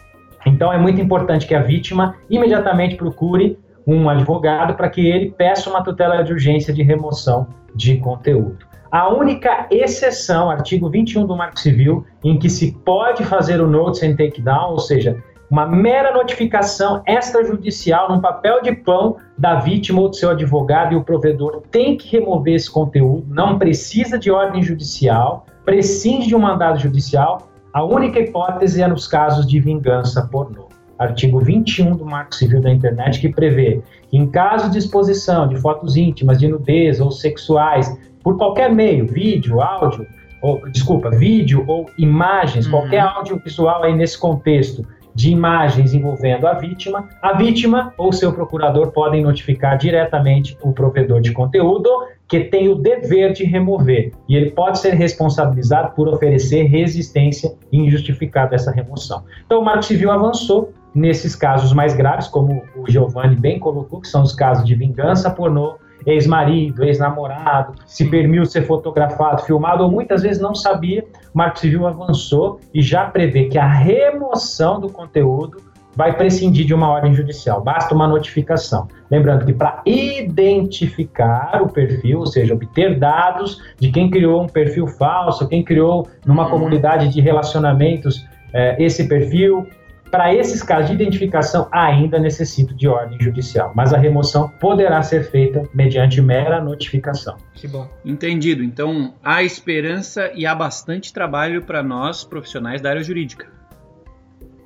[0.46, 5.68] Então é muito importante que a vítima imediatamente procure um advogado para que ele peça
[5.68, 8.71] uma tutela de urgência de remoção de conteúdo.
[8.92, 14.04] A única exceção, artigo 21 do Marco Civil, em que se pode fazer o notice
[14.04, 15.16] and takedown, ou seja,
[15.50, 20.96] uma mera notificação extrajudicial num papel de pão da vítima ou do seu advogado e
[20.96, 26.40] o provedor tem que remover esse conteúdo, não precisa de ordem judicial, prescinde de um
[26.40, 27.48] mandado judicial.
[27.72, 30.71] A única hipótese é nos casos de vingança pornô.
[31.02, 35.56] Artigo 21 do Marco Civil da Internet, que prevê que, em caso de exposição de
[35.56, 40.06] fotos íntimas, de nudez ou sexuais, por qualquer meio, vídeo, áudio,
[40.40, 42.72] ou, desculpa, vídeo ou imagens, uhum.
[42.72, 44.84] qualquer audiovisual aí nesse contexto,
[45.14, 51.20] de imagens envolvendo a vítima, a vítima ou seu procurador podem notificar diretamente o provedor
[51.20, 51.88] de conteúdo
[52.26, 58.54] que tem o dever de remover e ele pode ser responsabilizado por oferecer resistência injustificada
[58.54, 59.22] a essa remoção.
[59.44, 64.08] Então o Marco Civil avançou nesses casos mais graves, como o Giovanni bem colocou, que
[64.08, 65.76] são os casos de vingança pornô,
[66.06, 71.86] ex-marido, ex-namorado, se permitiu ser fotografado, filmado, ou muitas vezes não sabia, o Marco Civil
[71.86, 75.58] avançou e já prevê que a remoção do conteúdo
[75.94, 78.88] vai prescindir de uma ordem judicial, basta uma notificação.
[79.10, 84.86] Lembrando que para identificar o perfil, ou seja, obter dados de quem criou um perfil
[84.86, 86.50] falso, quem criou numa uhum.
[86.50, 89.66] comunidade de relacionamentos eh, esse perfil,
[90.12, 95.24] para esses casos de identificação, ainda necessito de ordem judicial, mas a remoção poderá ser
[95.30, 97.38] feita mediante mera notificação.
[97.54, 97.88] Que bom.
[98.04, 98.62] Entendido.
[98.62, 103.46] Então, há esperança e há bastante trabalho para nós, profissionais da área jurídica.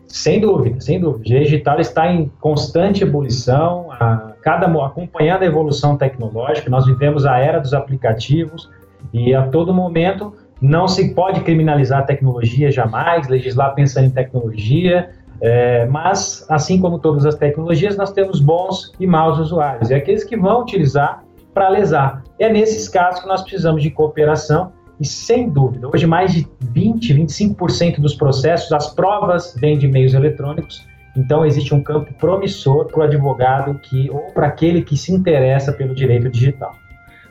[0.08, 1.20] Sem dúvida, sem dúvida.
[1.20, 6.68] O digital está em constante ebulição, a cada, acompanhando a evolução tecnológica.
[6.68, 8.68] Nós vivemos a era dos aplicativos
[9.12, 15.10] e a todo momento não se pode criminalizar a tecnologia jamais, legislar pensando em tecnologia,
[15.40, 20.24] é, mas, assim como todas as tecnologias, nós temos bons e maus usuários, e aqueles
[20.24, 21.22] que vão utilizar
[21.52, 22.22] para lesar.
[22.38, 27.14] É nesses casos que nós precisamos de cooperação, e sem dúvida, hoje mais de 20,
[27.14, 33.00] 25% dos processos, as provas vêm de meios eletrônicos, então existe um campo promissor para
[33.00, 36.74] o advogado que, ou para aquele que se interessa pelo direito digital.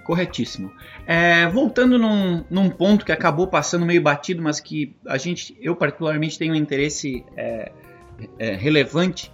[0.03, 0.71] Corretíssimo.
[1.07, 5.75] É, voltando num, num, ponto que acabou passando meio batido, mas que a gente, eu
[5.75, 7.71] particularmente tenho um interesse é,
[8.39, 9.31] é, relevante.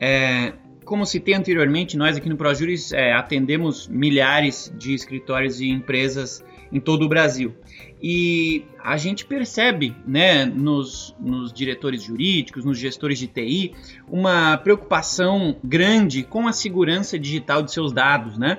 [0.00, 0.52] É,
[0.84, 6.80] como citei anteriormente, nós aqui no ProJuris é, atendemos milhares de escritórios e empresas em
[6.80, 7.54] todo o Brasil.
[8.02, 13.72] E a gente percebe né, nos, nos diretores jurídicos, nos gestores de TI,
[14.08, 18.36] uma preocupação grande com a segurança digital de seus dados.
[18.36, 18.58] Né?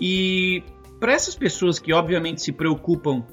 [0.00, 0.62] E
[0.98, 3.24] para essas pessoas que obviamente se preocupam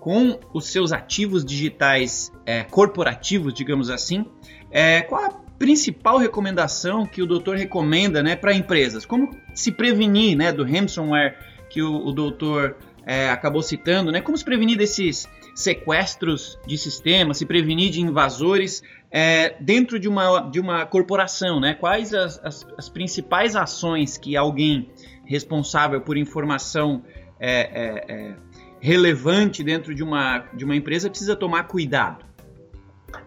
[0.00, 4.26] com os seus ativos digitais é, corporativos, digamos assim,
[4.74, 9.06] é, qual a principal recomendação que o doutor recomenda né, para empresas?
[9.06, 11.38] Como se prevenir né, do ransomware
[11.70, 14.10] que o, o doutor é, acabou citando?
[14.10, 14.20] Né?
[14.20, 20.40] Como se prevenir desses sequestros de sistemas, se prevenir de invasores é, dentro de uma,
[20.40, 21.74] de uma corporação, né?
[21.74, 24.90] Quais as, as, as principais ações que alguém
[25.24, 27.04] responsável por informação
[27.38, 28.36] é, é, é,
[28.80, 32.24] relevante dentro de uma, de uma empresa precisa tomar cuidado?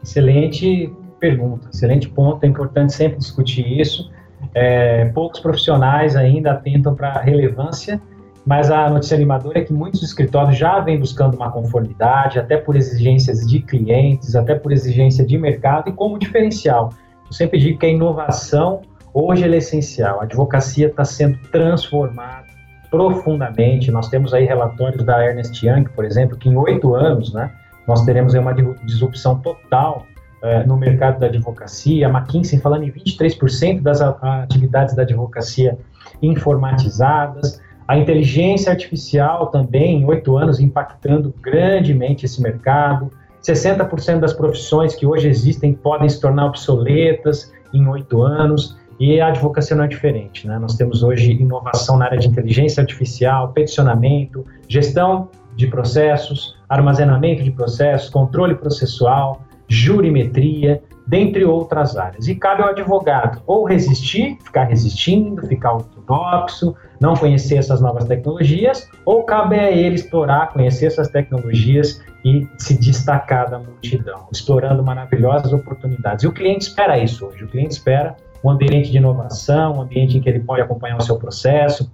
[0.04, 2.44] Excelente pergunta, excelente ponto.
[2.44, 4.12] É importante sempre discutir isso.
[4.54, 8.02] É, poucos profissionais ainda atentam para a relevância,
[8.46, 12.76] mas a notícia animadora é que muitos escritórios já vêm buscando uma conformidade, até por
[12.76, 16.94] exigências de clientes, até por exigência de mercado e como diferencial.
[17.26, 18.82] Eu sempre digo que a inovação
[19.14, 20.22] hoje é essencial.
[20.22, 22.48] A advocacia está sendo transformada
[22.90, 23.92] profundamente.
[23.92, 27.52] Nós temos aí relatórios da Ernest Young, por exemplo, que em oito anos, né,
[27.88, 28.54] nós teremos uma
[28.86, 30.06] disrupção total
[30.42, 32.08] é, no mercado da advocacia.
[32.08, 35.78] A McKinsey falando em 23% das atividades da advocacia
[36.22, 37.62] informatizadas.
[37.88, 43.10] A inteligência artificial também, em oito anos, impactando grandemente esse mercado.
[43.42, 48.78] 60% das profissões que hoje existem podem se tornar obsoletas em oito anos.
[49.00, 50.48] E a advocacia não é diferente.
[50.48, 50.58] Né?
[50.58, 57.52] Nós temos hoje inovação na área de inteligência artificial, peticionamento, gestão de processos, armazenamento de
[57.52, 62.28] processos, controle processual, jurimetria, dentre outras áreas.
[62.28, 68.90] E cabe ao advogado ou resistir, ficar resistindo, ficar ortodoxo, não conhecer essas novas tecnologias,
[69.06, 75.54] ou cabe a ele explorar, conhecer essas tecnologias e se destacar da multidão, explorando maravilhosas
[75.54, 76.24] oportunidades.
[76.24, 77.46] E o cliente espera isso hoje.
[77.46, 81.02] O cliente espera um ambiente de inovação, um ambiente em que ele pode acompanhar o
[81.02, 81.90] seu processo,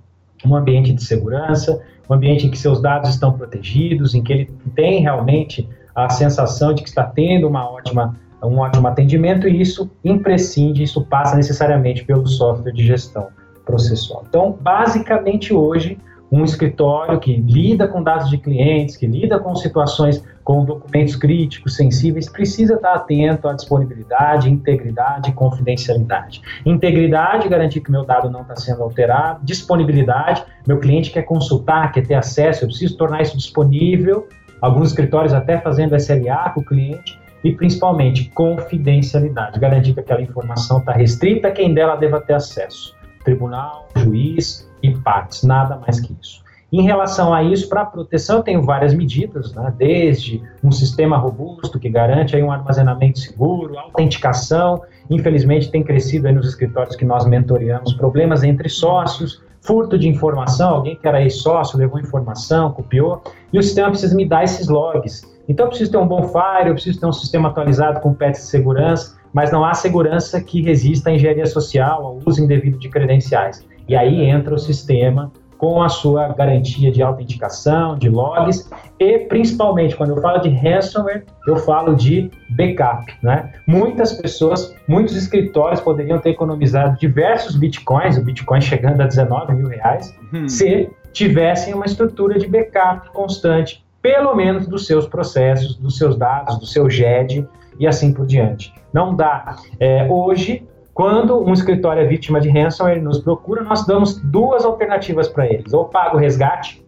[0.46, 4.46] um ambiente de segurança, um ambiente em que seus dados estão protegidos, em que ele
[4.76, 9.90] tem realmente a sensação de que está tendo uma ótima, um ótimo atendimento e isso
[10.04, 13.28] imprescinde, isso passa necessariamente pelo software de gestão
[13.66, 14.26] processual.
[14.28, 15.98] Então, basicamente hoje,
[16.34, 21.76] um escritório que lida com dados de clientes, que lida com situações com documentos críticos,
[21.76, 26.42] sensíveis, precisa estar atento à disponibilidade, integridade e confidencialidade.
[26.66, 29.46] Integridade, garantir que meu dado não está sendo alterado.
[29.46, 34.28] Disponibilidade, meu cliente quer consultar, quer ter acesso, eu preciso tornar isso disponível.
[34.64, 37.20] Alguns escritórios até fazendo SLA com o cliente.
[37.44, 42.96] E principalmente confidencialidade, garantir que aquela informação está restrita a quem dela deva ter acesso.
[43.26, 46.42] Tribunal, juiz, e partes, nada mais que isso.
[46.72, 49.74] Em relação a isso, para proteção, eu tenho várias medidas, né?
[49.78, 56.48] desde um sistema robusto que garante aí um armazenamento seguro, autenticação, infelizmente tem crescido nos
[56.48, 62.00] escritórios que nós mentoreamos, problemas entre sócios, furto de informação, alguém que era ex-sócio levou
[62.00, 65.24] informação, copiou, e o sistema precisa me dar esses logs.
[65.48, 68.44] Então eu preciso ter um bom fire, eu preciso ter um sistema atualizado com patches
[68.44, 72.90] de segurança, mas não há segurança que resista à engenharia social, ao uso indevido de
[72.90, 73.66] credenciais.
[73.88, 75.32] E aí entra o sistema
[75.64, 81.24] com a sua garantia de autenticação, de logs e principalmente quando eu falo de ransomware,
[81.48, 83.50] eu falo de backup, né?
[83.66, 89.70] Muitas pessoas, muitos escritórios poderiam ter economizado diversos bitcoins, o bitcoin chegando a 19 mil
[89.70, 90.50] reais, hum.
[90.50, 96.60] se tivessem uma estrutura de backup constante, pelo menos dos seus processos, dos seus dados,
[96.60, 97.48] do seu GED
[97.80, 98.74] e assim por diante.
[98.92, 99.56] Não dá.
[99.80, 104.64] É, hoje, quando um escritório é vítima de ransomware, ele nos procura, nós damos duas
[104.64, 105.74] alternativas para eles.
[105.74, 106.86] Ou paga o resgate,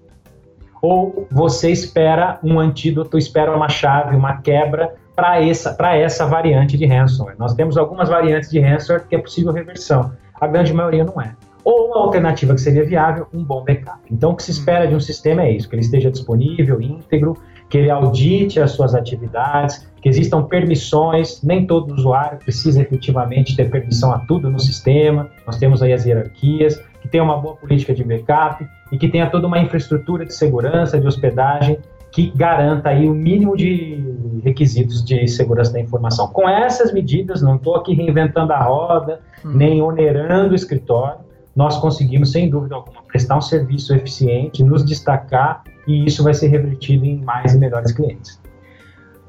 [0.82, 6.86] ou você espera um antídoto, espera uma chave, uma quebra para essa, essa variante de
[6.86, 7.36] ransomware.
[7.40, 10.12] Nós temos algumas variantes de ransomware que é possível reversão.
[10.40, 11.36] A grande maioria não é.
[11.64, 14.00] Ou a alternativa que seria viável, um bom backup.
[14.12, 17.36] Então, o que se espera de um sistema é isso, que ele esteja disponível, íntegro,
[17.76, 23.70] que ele audite as suas atividades, que existam permissões, nem todo usuário precisa efetivamente ter
[23.70, 27.94] permissão a tudo no sistema, nós temos aí as hierarquias, que tenha uma boa política
[27.94, 31.78] de backup e que tenha toda uma infraestrutura de segurança, de hospedagem,
[32.14, 34.02] que garanta aí o mínimo de
[34.42, 36.30] requisitos de segurança da informação.
[36.30, 39.52] Com essas medidas, não estou aqui reinventando a roda, hum.
[39.54, 45.62] nem onerando o escritório, nós conseguimos, sem dúvida alguma, prestar um serviço eficiente, nos destacar
[45.88, 48.42] e isso vai ser revertido em mais e melhores clientes.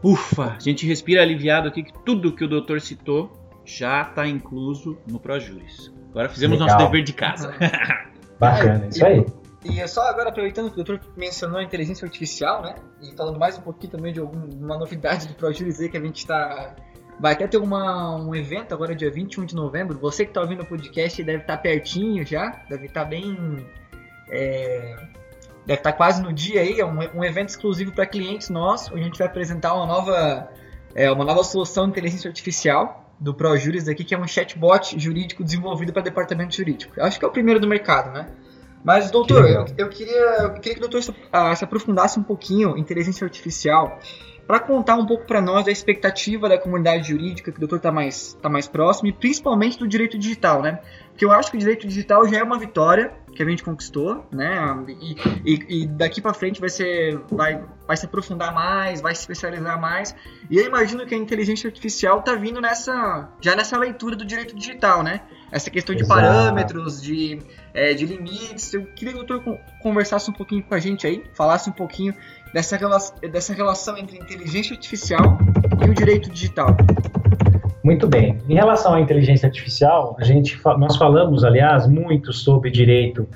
[0.02, 3.32] Ufa, a gente respira aliviado aqui que tudo que o doutor citou
[3.64, 5.92] já está incluso no ProJuris.
[6.10, 6.78] Agora fizemos Legal.
[6.78, 7.54] nosso dever de casa.
[8.38, 9.26] Bacana, isso aí.
[9.64, 12.76] E é só agora aproveitando que o doutor mencionou a inteligência artificial, né?
[13.02, 16.18] E falando mais um pouquinho também de alguma novidade do ProJuris aí que a gente
[16.18, 16.76] está
[17.18, 19.98] Vai até ter uma, um evento agora, dia 21 de novembro.
[19.98, 23.66] Você que está ouvindo o podcast deve estar tá pertinho já, deve estar tá bem.
[24.30, 24.96] É,
[25.66, 26.80] deve estar tá quase no dia aí.
[26.80, 28.90] É um, um evento exclusivo para clientes nossos.
[28.90, 30.48] Onde a gente vai apresentar uma nova,
[30.94, 35.42] é, uma nova solução de inteligência artificial do ProJuris aqui, que é um chatbot jurídico
[35.42, 37.00] desenvolvido para departamento jurídico.
[37.00, 38.26] Acho que é o primeiro do mercado, né?
[38.84, 42.20] Mas, doutor, que eu, eu, queria, eu queria que o doutor se, uh, se aprofundasse
[42.20, 43.98] um pouquinho em inteligência artificial
[44.46, 47.90] para contar um pouco para nós da expectativa da comunidade jurídica, que o doutor está
[47.90, 50.80] mais, tá mais próximo, e principalmente do direito digital, né?
[51.08, 54.26] Porque eu acho que o direito digital já é uma vitória que a gente conquistou,
[54.32, 54.56] né?
[54.88, 59.20] E, e, e daqui para frente vai ser, vai, vai se aprofundar mais, vai se
[59.20, 60.14] especializar mais.
[60.50, 64.56] E eu imagino que a inteligência artificial está vindo nessa, já nessa leitura do direito
[64.56, 65.20] digital, né?
[65.52, 66.20] Essa questão de Exato.
[66.20, 67.38] parâmetros, de,
[67.72, 68.72] é, de limites.
[68.72, 72.14] Eu queria que o doutor conversasse um pouquinho com a gente aí, falasse um pouquinho
[72.52, 72.78] dessa,
[73.30, 75.38] dessa relação entre inteligência artificial
[75.86, 76.76] e o direito digital.
[77.86, 78.36] Muito bem.
[78.48, 83.28] Em relação à inteligência artificial, a gente, nós falamos, aliás, muito sobre direito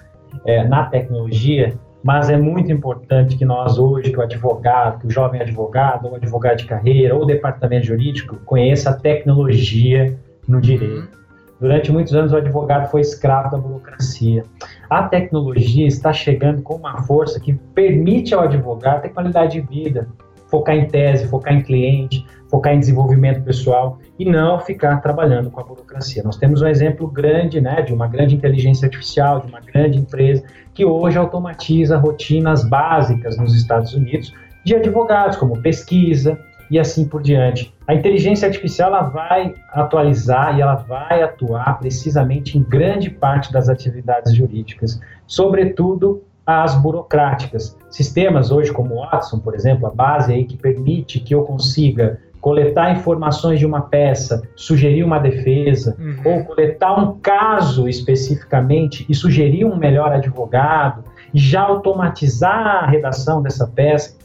[0.44, 5.10] é, na tecnologia, mas é muito importante que nós hoje, que o advogado, que o
[5.10, 11.20] jovem advogado, ou advogado de carreira, ou departamento jurídico, conheça a tecnologia no direito.
[11.60, 14.42] Durante muitos anos, o advogado foi escravo da burocracia.
[14.88, 20.08] A tecnologia está chegando com uma força que permite ao advogado ter qualidade de vida,
[20.50, 25.60] focar em tese, focar em cliente, focar em desenvolvimento pessoal e não ficar trabalhando com
[25.60, 26.22] a burocracia.
[26.22, 30.42] Nós temos um exemplo grande, né, de uma grande inteligência artificial, de uma grande empresa
[30.74, 34.34] que hoje automatiza rotinas básicas nos Estados Unidos
[34.64, 36.38] de advogados, como pesquisa,
[36.70, 37.74] e assim por diante.
[37.86, 43.68] A inteligência artificial ela vai atualizar e ela vai atuar precisamente em grande parte das
[43.68, 47.76] atividades jurídicas, sobretudo as burocráticas.
[47.90, 52.18] Sistemas hoje como o Watson, por exemplo, a base aí que permite que eu consiga
[52.40, 56.16] coletar informações de uma peça, sugerir uma defesa, uhum.
[56.24, 63.42] ou coletar um caso especificamente e sugerir um melhor advogado, e já automatizar a redação
[63.42, 64.16] dessa peça.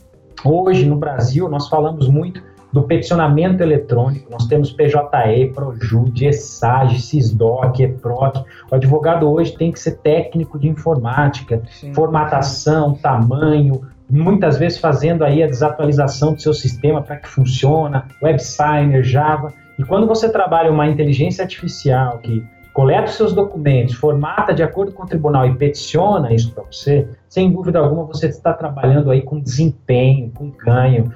[0.44, 2.42] Hoje, no Brasil, nós falamos muito
[2.76, 8.44] do peticionamento eletrônico, nós temos PJE, Projude, ESAGE, SISDOC, EPROC.
[8.70, 11.94] O advogado hoje tem que ser técnico de informática, Sim.
[11.94, 19.02] formatação, tamanho, muitas vezes fazendo aí a desatualização do seu sistema para que funcione, WebSigner,
[19.02, 19.54] Java.
[19.78, 22.44] E quando você trabalha uma inteligência artificial que
[22.76, 27.08] coleta os seus documentos, formata de acordo com o tribunal e peticiona isso para você,
[27.26, 31.10] sem dúvida alguma você está trabalhando aí com desempenho, com ganho,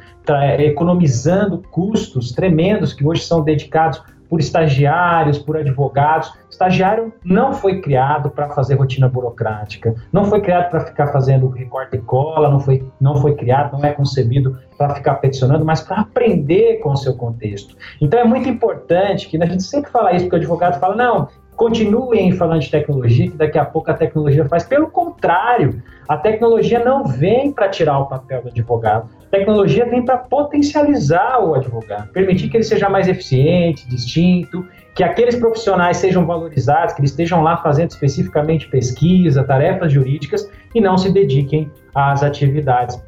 [0.59, 6.33] economizando custos tremendos que hoje são dedicados por estagiários, por advogados.
[6.49, 11.97] Estagiário não foi criado para fazer rotina burocrática, não foi criado para ficar fazendo recorte
[11.97, 16.01] e cola, não foi, não foi criado, não é concebido para ficar peticionando, mas para
[16.01, 17.77] aprender com o seu contexto.
[18.01, 21.29] Então é muito importante que a gente sempre fala isso, porque o advogado fala, não,
[21.61, 24.65] continuem falando de tecnologia, que daqui a pouco a tecnologia faz.
[24.65, 29.11] Pelo contrário, a tecnologia não vem para tirar o papel do advogado.
[29.27, 35.05] A tecnologia vem para potencializar o advogado, permitir que ele seja mais eficiente, distinto, que
[35.05, 40.97] aqueles profissionais sejam valorizados, que eles estejam lá fazendo especificamente pesquisa, tarefas jurídicas e não
[40.97, 42.99] se dediquem às atividades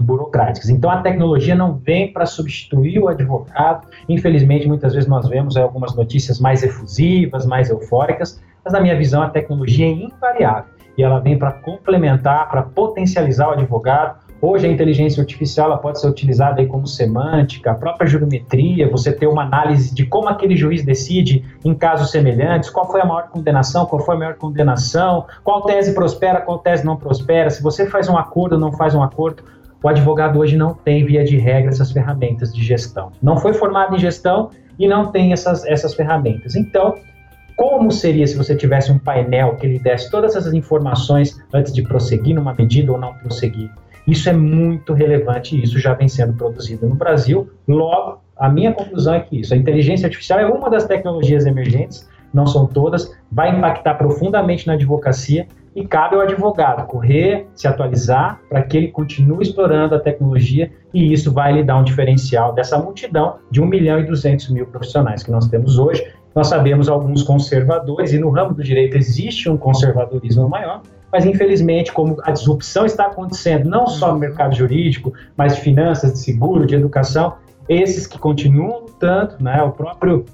[0.00, 0.68] burocráticas.
[0.70, 3.86] Então a tecnologia não vem para substituir o advogado.
[4.08, 9.22] Infelizmente, muitas vezes nós vemos algumas notícias mais efusivas, mais eufóricas, mas na minha visão
[9.22, 14.22] a tecnologia é invariável e ela vem para complementar, para potencializar o advogado.
[14.40, 19.10] Hoje a inteligência artificial ela pode ser utilizada aí como semântica, a própria jurimetria, você
[19.10, 23.28] ter uma análise de como aquele juiz decide em casos semelhantes, qual foi a maior
[23.28, 27.86] condenação, qual foi a maior condenação, qual tese prospera, qual tese não prospera, se você
[27.86, 29.42] faz um acordo ou não faz um acordo.
[29.84, 33.12] O advogado hoje não tem, via de regra, essas ferramentas de gestão.
[33.22, 36.56] Não foi formado em gestão e não tem essas, essas ferramentas.
[36.56, 36.94] Então,
[37.54, 41.82] como seria se você tivesse um painel que lhe desse todas essas informações antes de
[41.82, 43.70] prosseguir numa medida ou não prosseguir?
[44.08, 47.50] Isso é muito relevante e isso já vem sendo produzido no Brasil.
[47.68, 52.08] Logo, a minha conclusão é que isso, a inteligência artificial é uma das tecnologias emergentes,
[52.34, 55.46] não são todas, vai impactar profundamente na advocacia.
[55.76, 60.70] E cabe ao advogado correr, se atualizar, para que ele continue explorando a tecnologia.
[60.92, 64.66] E isso vai lhe dar um diferencial dessa multidão de 1 milhão e 200 mil
[64.66, 66.06] profissionais que nós temos hoje.
[66.34, 70.82] Nós sabemos alguns conservadores, e no ramo do direito existe um conservadorismo maior,
[71.12, 76.12] mas infelizmente, como a disrupção está acontecendo não só no mercado jurídico, mas de finanças,
[76.12, 77.34] de seguro, de educação,
[77.68, 80.24] esses que continuam lutando, né, o próprio,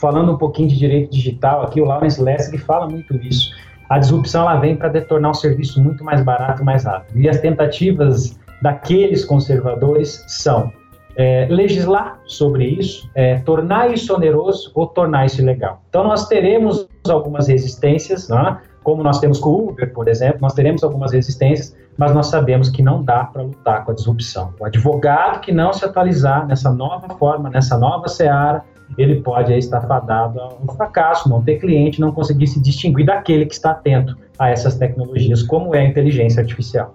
[0.00, 3.50] falando um pouquinho de direito digital aqui, o Lawrence Lessig fala muito isso,
[3.88, 7.18] a disrupção ela vem para detornar um serviço muito mais barato e mais rápido.
[7.18, 10.70] E as tentativas daqueles conservadores são
[11.16, 15.82] é, legislar sobre isso, é, tornar isso oneroso ou tornar isso ilegal.
[15.88, 18.58] Então nós teremos algumas resistências, né?
[18.84, 22.70] como nós temos com o Uber, por exemplo, nós teremos algumas resistências, mas nós sabemos
[22.70, 24.54] que não dá para lutar com a disrupção.
[24.60, 28.64] O advogado que não se atualizar nessa nova forma, nessa nova seara,
[28.96, 33.06] ele pode aí, estar fadado a um fracasso, não ter cliente, não conseguir se distinguir
[33.06, 36.94] daquele que está atento a essas tecnologias, como é a inteligência artificial.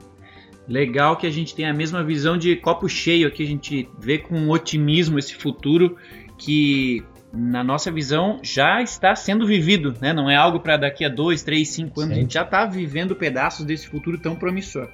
[0.67, 4.17] Legal que a gente tem a mesma visão de copo cheio aqui, a gente vê
[4.17, 5.97] com otimismo esse futuro
[6.37, 10.13] que na nossa visão já está sendo vivido, né?
[10.13, 12.13] Não é algo para daqui a dois, três, cinco anos.
[12.13, 12.19] Sim.
[12.19, 14.87] A gente já está vivendo pedaços desse futuro tão promissor.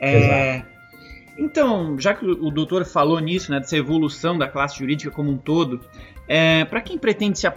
[0.00, 0.62] É,
[1.38, 5.36] então, já que o doutor falou nisso, né, dessa evolução da classe jurídica como um
[5.36, 5.80] todo,
[6.28, 7.48] é, para quem pretende se,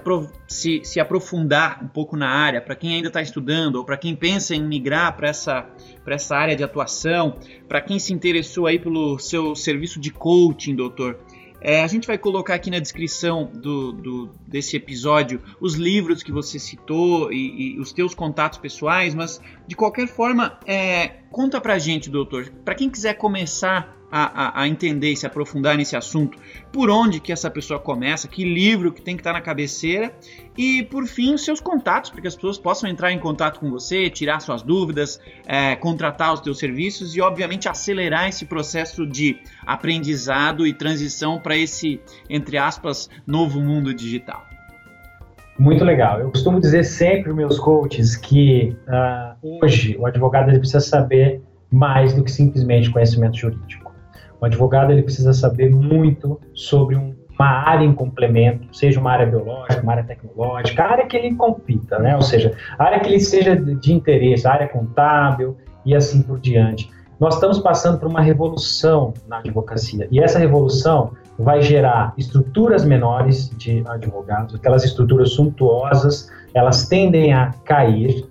[0.47, 4.15] se, se, aprofundar um pouco na área, para quem ainda está estudando, ou para quem
[4.15, 5.67] pensa em migrar para essa,
[6.07, 11.19] essa área de atuação, para quem se interessou aí pelo seu serviço de coaching, doutor,
[11.59, 16.31] é, a gente vai colocar aqui na descrição do, do, desse episódio os livros que
[16.31, 21.77] você citou e, e, os teus contatos pessoais, mas de qualquer forma, é, conta pra
[21.77, 26.37] gente, doutor, para quem quiser começar a, a, a, entender e se aprofundar nesse assunto,
[26.71, 30.11] por onde que essa pessoa começa, que livro que tem que estar na cabeceira
[30.57, 33.69] e, por fim, os seus contatos, para que as pessoas possam entrar em contato com
[33.69, 39.39] você, tirar suas dúvidas, é, contratar os teus serviços e, obviamente, acelerar esse processo de
[39.65, 44.45] aprendizado e transição para esse, entre aspas, novo mundo digital.
[45.57, 46.19] Muito legal.
[46.19, 51.41] Eu costumo dizer sempre para meus coaches que uh, hoje o advogado precisa saber
[51.71, 53.80] mais do que simplesmente conhecimento jurídico.
[54.41, 59.27] O advogado ele precisa saber muito sobre um, uma área em complemento, seja uma área
[59.27, 62.15] biológica, uma área tecnológica, a área que ele compita, né?
[62.15, 66.39] Ou seja, a área que ele seja de interesse, a área contábil e assim por
[66.39, 66.89] diante.
[67.19, 73.49] Nós estamos passando por uma revolução na advocacia e essa revolução vai gerar estruturas menores
[73.57, 78.25] de advogados, aquelas estruturas suntuosas, elas tendem a cair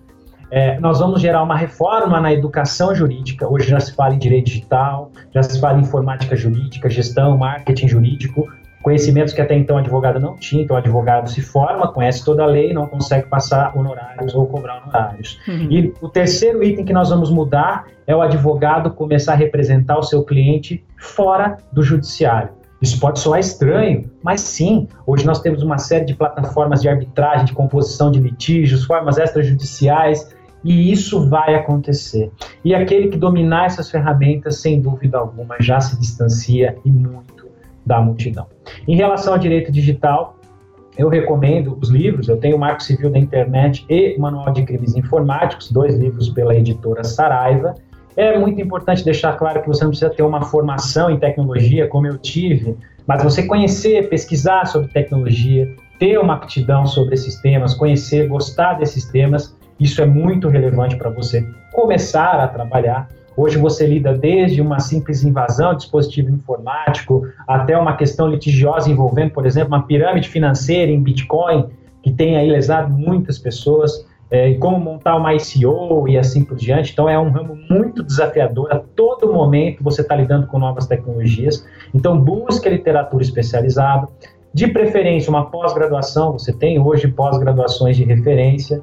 [0.50, 3.48] é, nós vamos gerar uma reforma na educação jurídica.
[3.48, 7.88] Hoje já se fala em direito digital, já se fala em informática jurídica, gestão, marketing
[7.88, 8.48] jurídico,
[8.82, 10.62] conhecimentos que até então o advogado não tinha.
[10.62, 14.82] Então, o advogado se forma, conhece toda a lei, não consegue passar honorários ou cobrar
[14.82, 15.38] honorários.
[15.46, 15.68] Uhum.
[15.70, 20.02] E o terceiro item que nós vamos mudar é o advogado começar a representar o
[20.02, 22.60] seu cliente fora do judiciário.
[22.80, 27.44] Isso pode soar estranho, mas sim, hoje nós temos uma série de plataformas de arbitragem,
[27.44, 30.34] de composição de litígios, formas extrajudiciais,
[30.64, 32.30] e isso vai acontecer.
[32.64, 37.48] E aquele que dominar essas ferramentas, sem dúvida alguma, já se distancia e muito
[37.84, 38.46] da multidão.
[38.86, 40.36] Em relação ao direito digital,
[40.98, 42.28] eu recomendo os livros.
[42.28, 46.28] Eu tenho o Marco Civil da Internet e o Manual de Crimes Informáticos, dois livros
[46.28, 47.74] pela editora Saraiva.
[48.16, 52.06] É muito importante deixar claro que você não precisa ter uma formação em tecnologia, como
[52.06, 58.28] eu tive, mas você conhecer, pesquisar sobre tecnologia, ter uma aptidão sobre esses temas, conhecer,
[58.28, 63.08] gostar desses temas isso é muito relevante para você começar a trabalhar.
[63.36, 69.30] Hoje você lida desde uma simples invasão de dispositivo informático até uma questão litigiosa envolvendo,
[69.30, 71.66] por exemplo, uma pirâmide financeira em Bitcoin,
[72.02, 76.92] que tem aí lesado muitas pessoas, é, como montar uma ICO e assim por diante.
[76.92, 78.70] Então é um ramo muito desafiador.
[78.72, 81.66] A todo momento você está lidando com novas tecnologias.
[81.94, 84.06] Então busque literatura especializada.
[84.52, 86.32] De preferência, uma pós-graduação.
[86.32, 88.82] Você tem hoje pós-graduações de referência.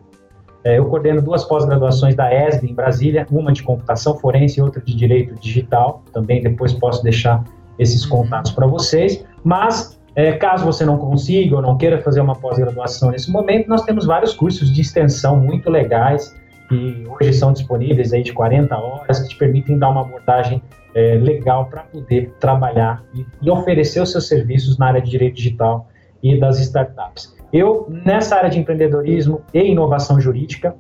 [0.68, 4.82] É, eu coordeno duas pós-graduações da ESB em Brasília, uma de computação forense e outra
[4.82, 6.04] de direito digital.
[6.12, 7.42] Também depois posso deixar
[7.80, 8.24] esses uhum.
[8.24, 9.24] contatos para vocês.
[9.46, 13.84] Mas, é, caso você não consiga ou não queira fazer uma pós-graduação nesse momento, nós
[13.84, 16.36] temos vários cursos de extensão muito legais
[16.68, 20.62] que hoje são disponíveis aí de 40 horas, que te permitem dar uma abordagem
[20.94, 25.36] é, legal para poder trabalhar e, e oferecer os seus serviços na área de direito
[25.36, 25.88] digital
[26.22, 27.37] e das startups.
[27.52, 30.76] Eu, nessa área de empreendedorismo e inovação jurídica,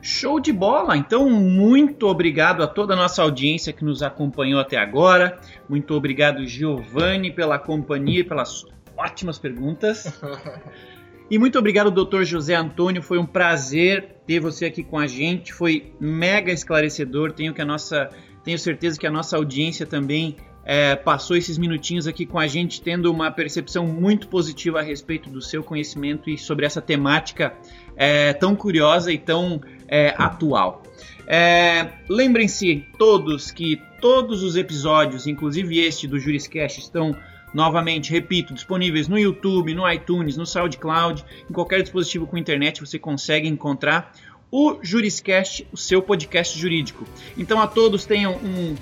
[0.01, 0.97] Show de bola!
[0.97, 5.39] Então, muito obrigado a toda a nossa audiência que nos acompanhou até agora.
[5.68, 8.64] Muito obrigado, Giovanni, pela companhia e pelas
[8.97, 10.11] ótimas perguntas.
[11.31, 13.01] E muito obrigado, doutor José Antônio.
[13.01, 15.53] Foi um prazer ter você aqui com a gente.
[15.53, 17.31] Foi mega esclarecedor.
[17.31, 18.11] Tenho, que a nossa,
[18.45, 22.80] tenho certeza que a nossa audiência também é, passou esses minutinhos aqui com a gente,
[22.80, 27.55] tendo uma percepção muito positiva a respeito do seu conhecimento e sobre essa temática
[27.97, 30.82] é, tão curiosa e tão é, atual.
[31.26, 37.16] É, Lembrem-se todos que todos os episódios, inclusive este do Juriscast, estão
[37.53, 42.99] novamente, repito, disponíveis no YouTube, no iTunes, no SoundCloud, em qualquer dispositivo com internet você
[42.99, 44.12] consegue encontrar
[44.51, 47.05] o Juriscast, o seu podcast jurídico.
[47.36, 48.74] Então a todos tenham um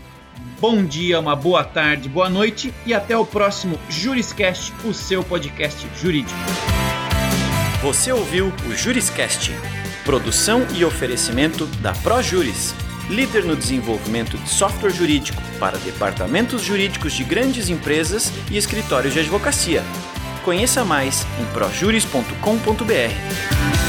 [0.61, 5.87] bom dia, uma boa tarde, boa noite e até o próximo Juriscast, o seu podcast
[6.01, 6.39] jurídico.
[7.83, 9.53] Você ouviu o Juriscast,
[10.05, 12.75] produção e oferecimento da ProJuris,
[13.09, 19.21] líder no desenvolvimento de software jurídico para departamentos jurídicos de grandes empresas e escritórios de
[19.21, 19.85] advocacia.
[20.45, 23.88] Conheça mais em projuris.com.br.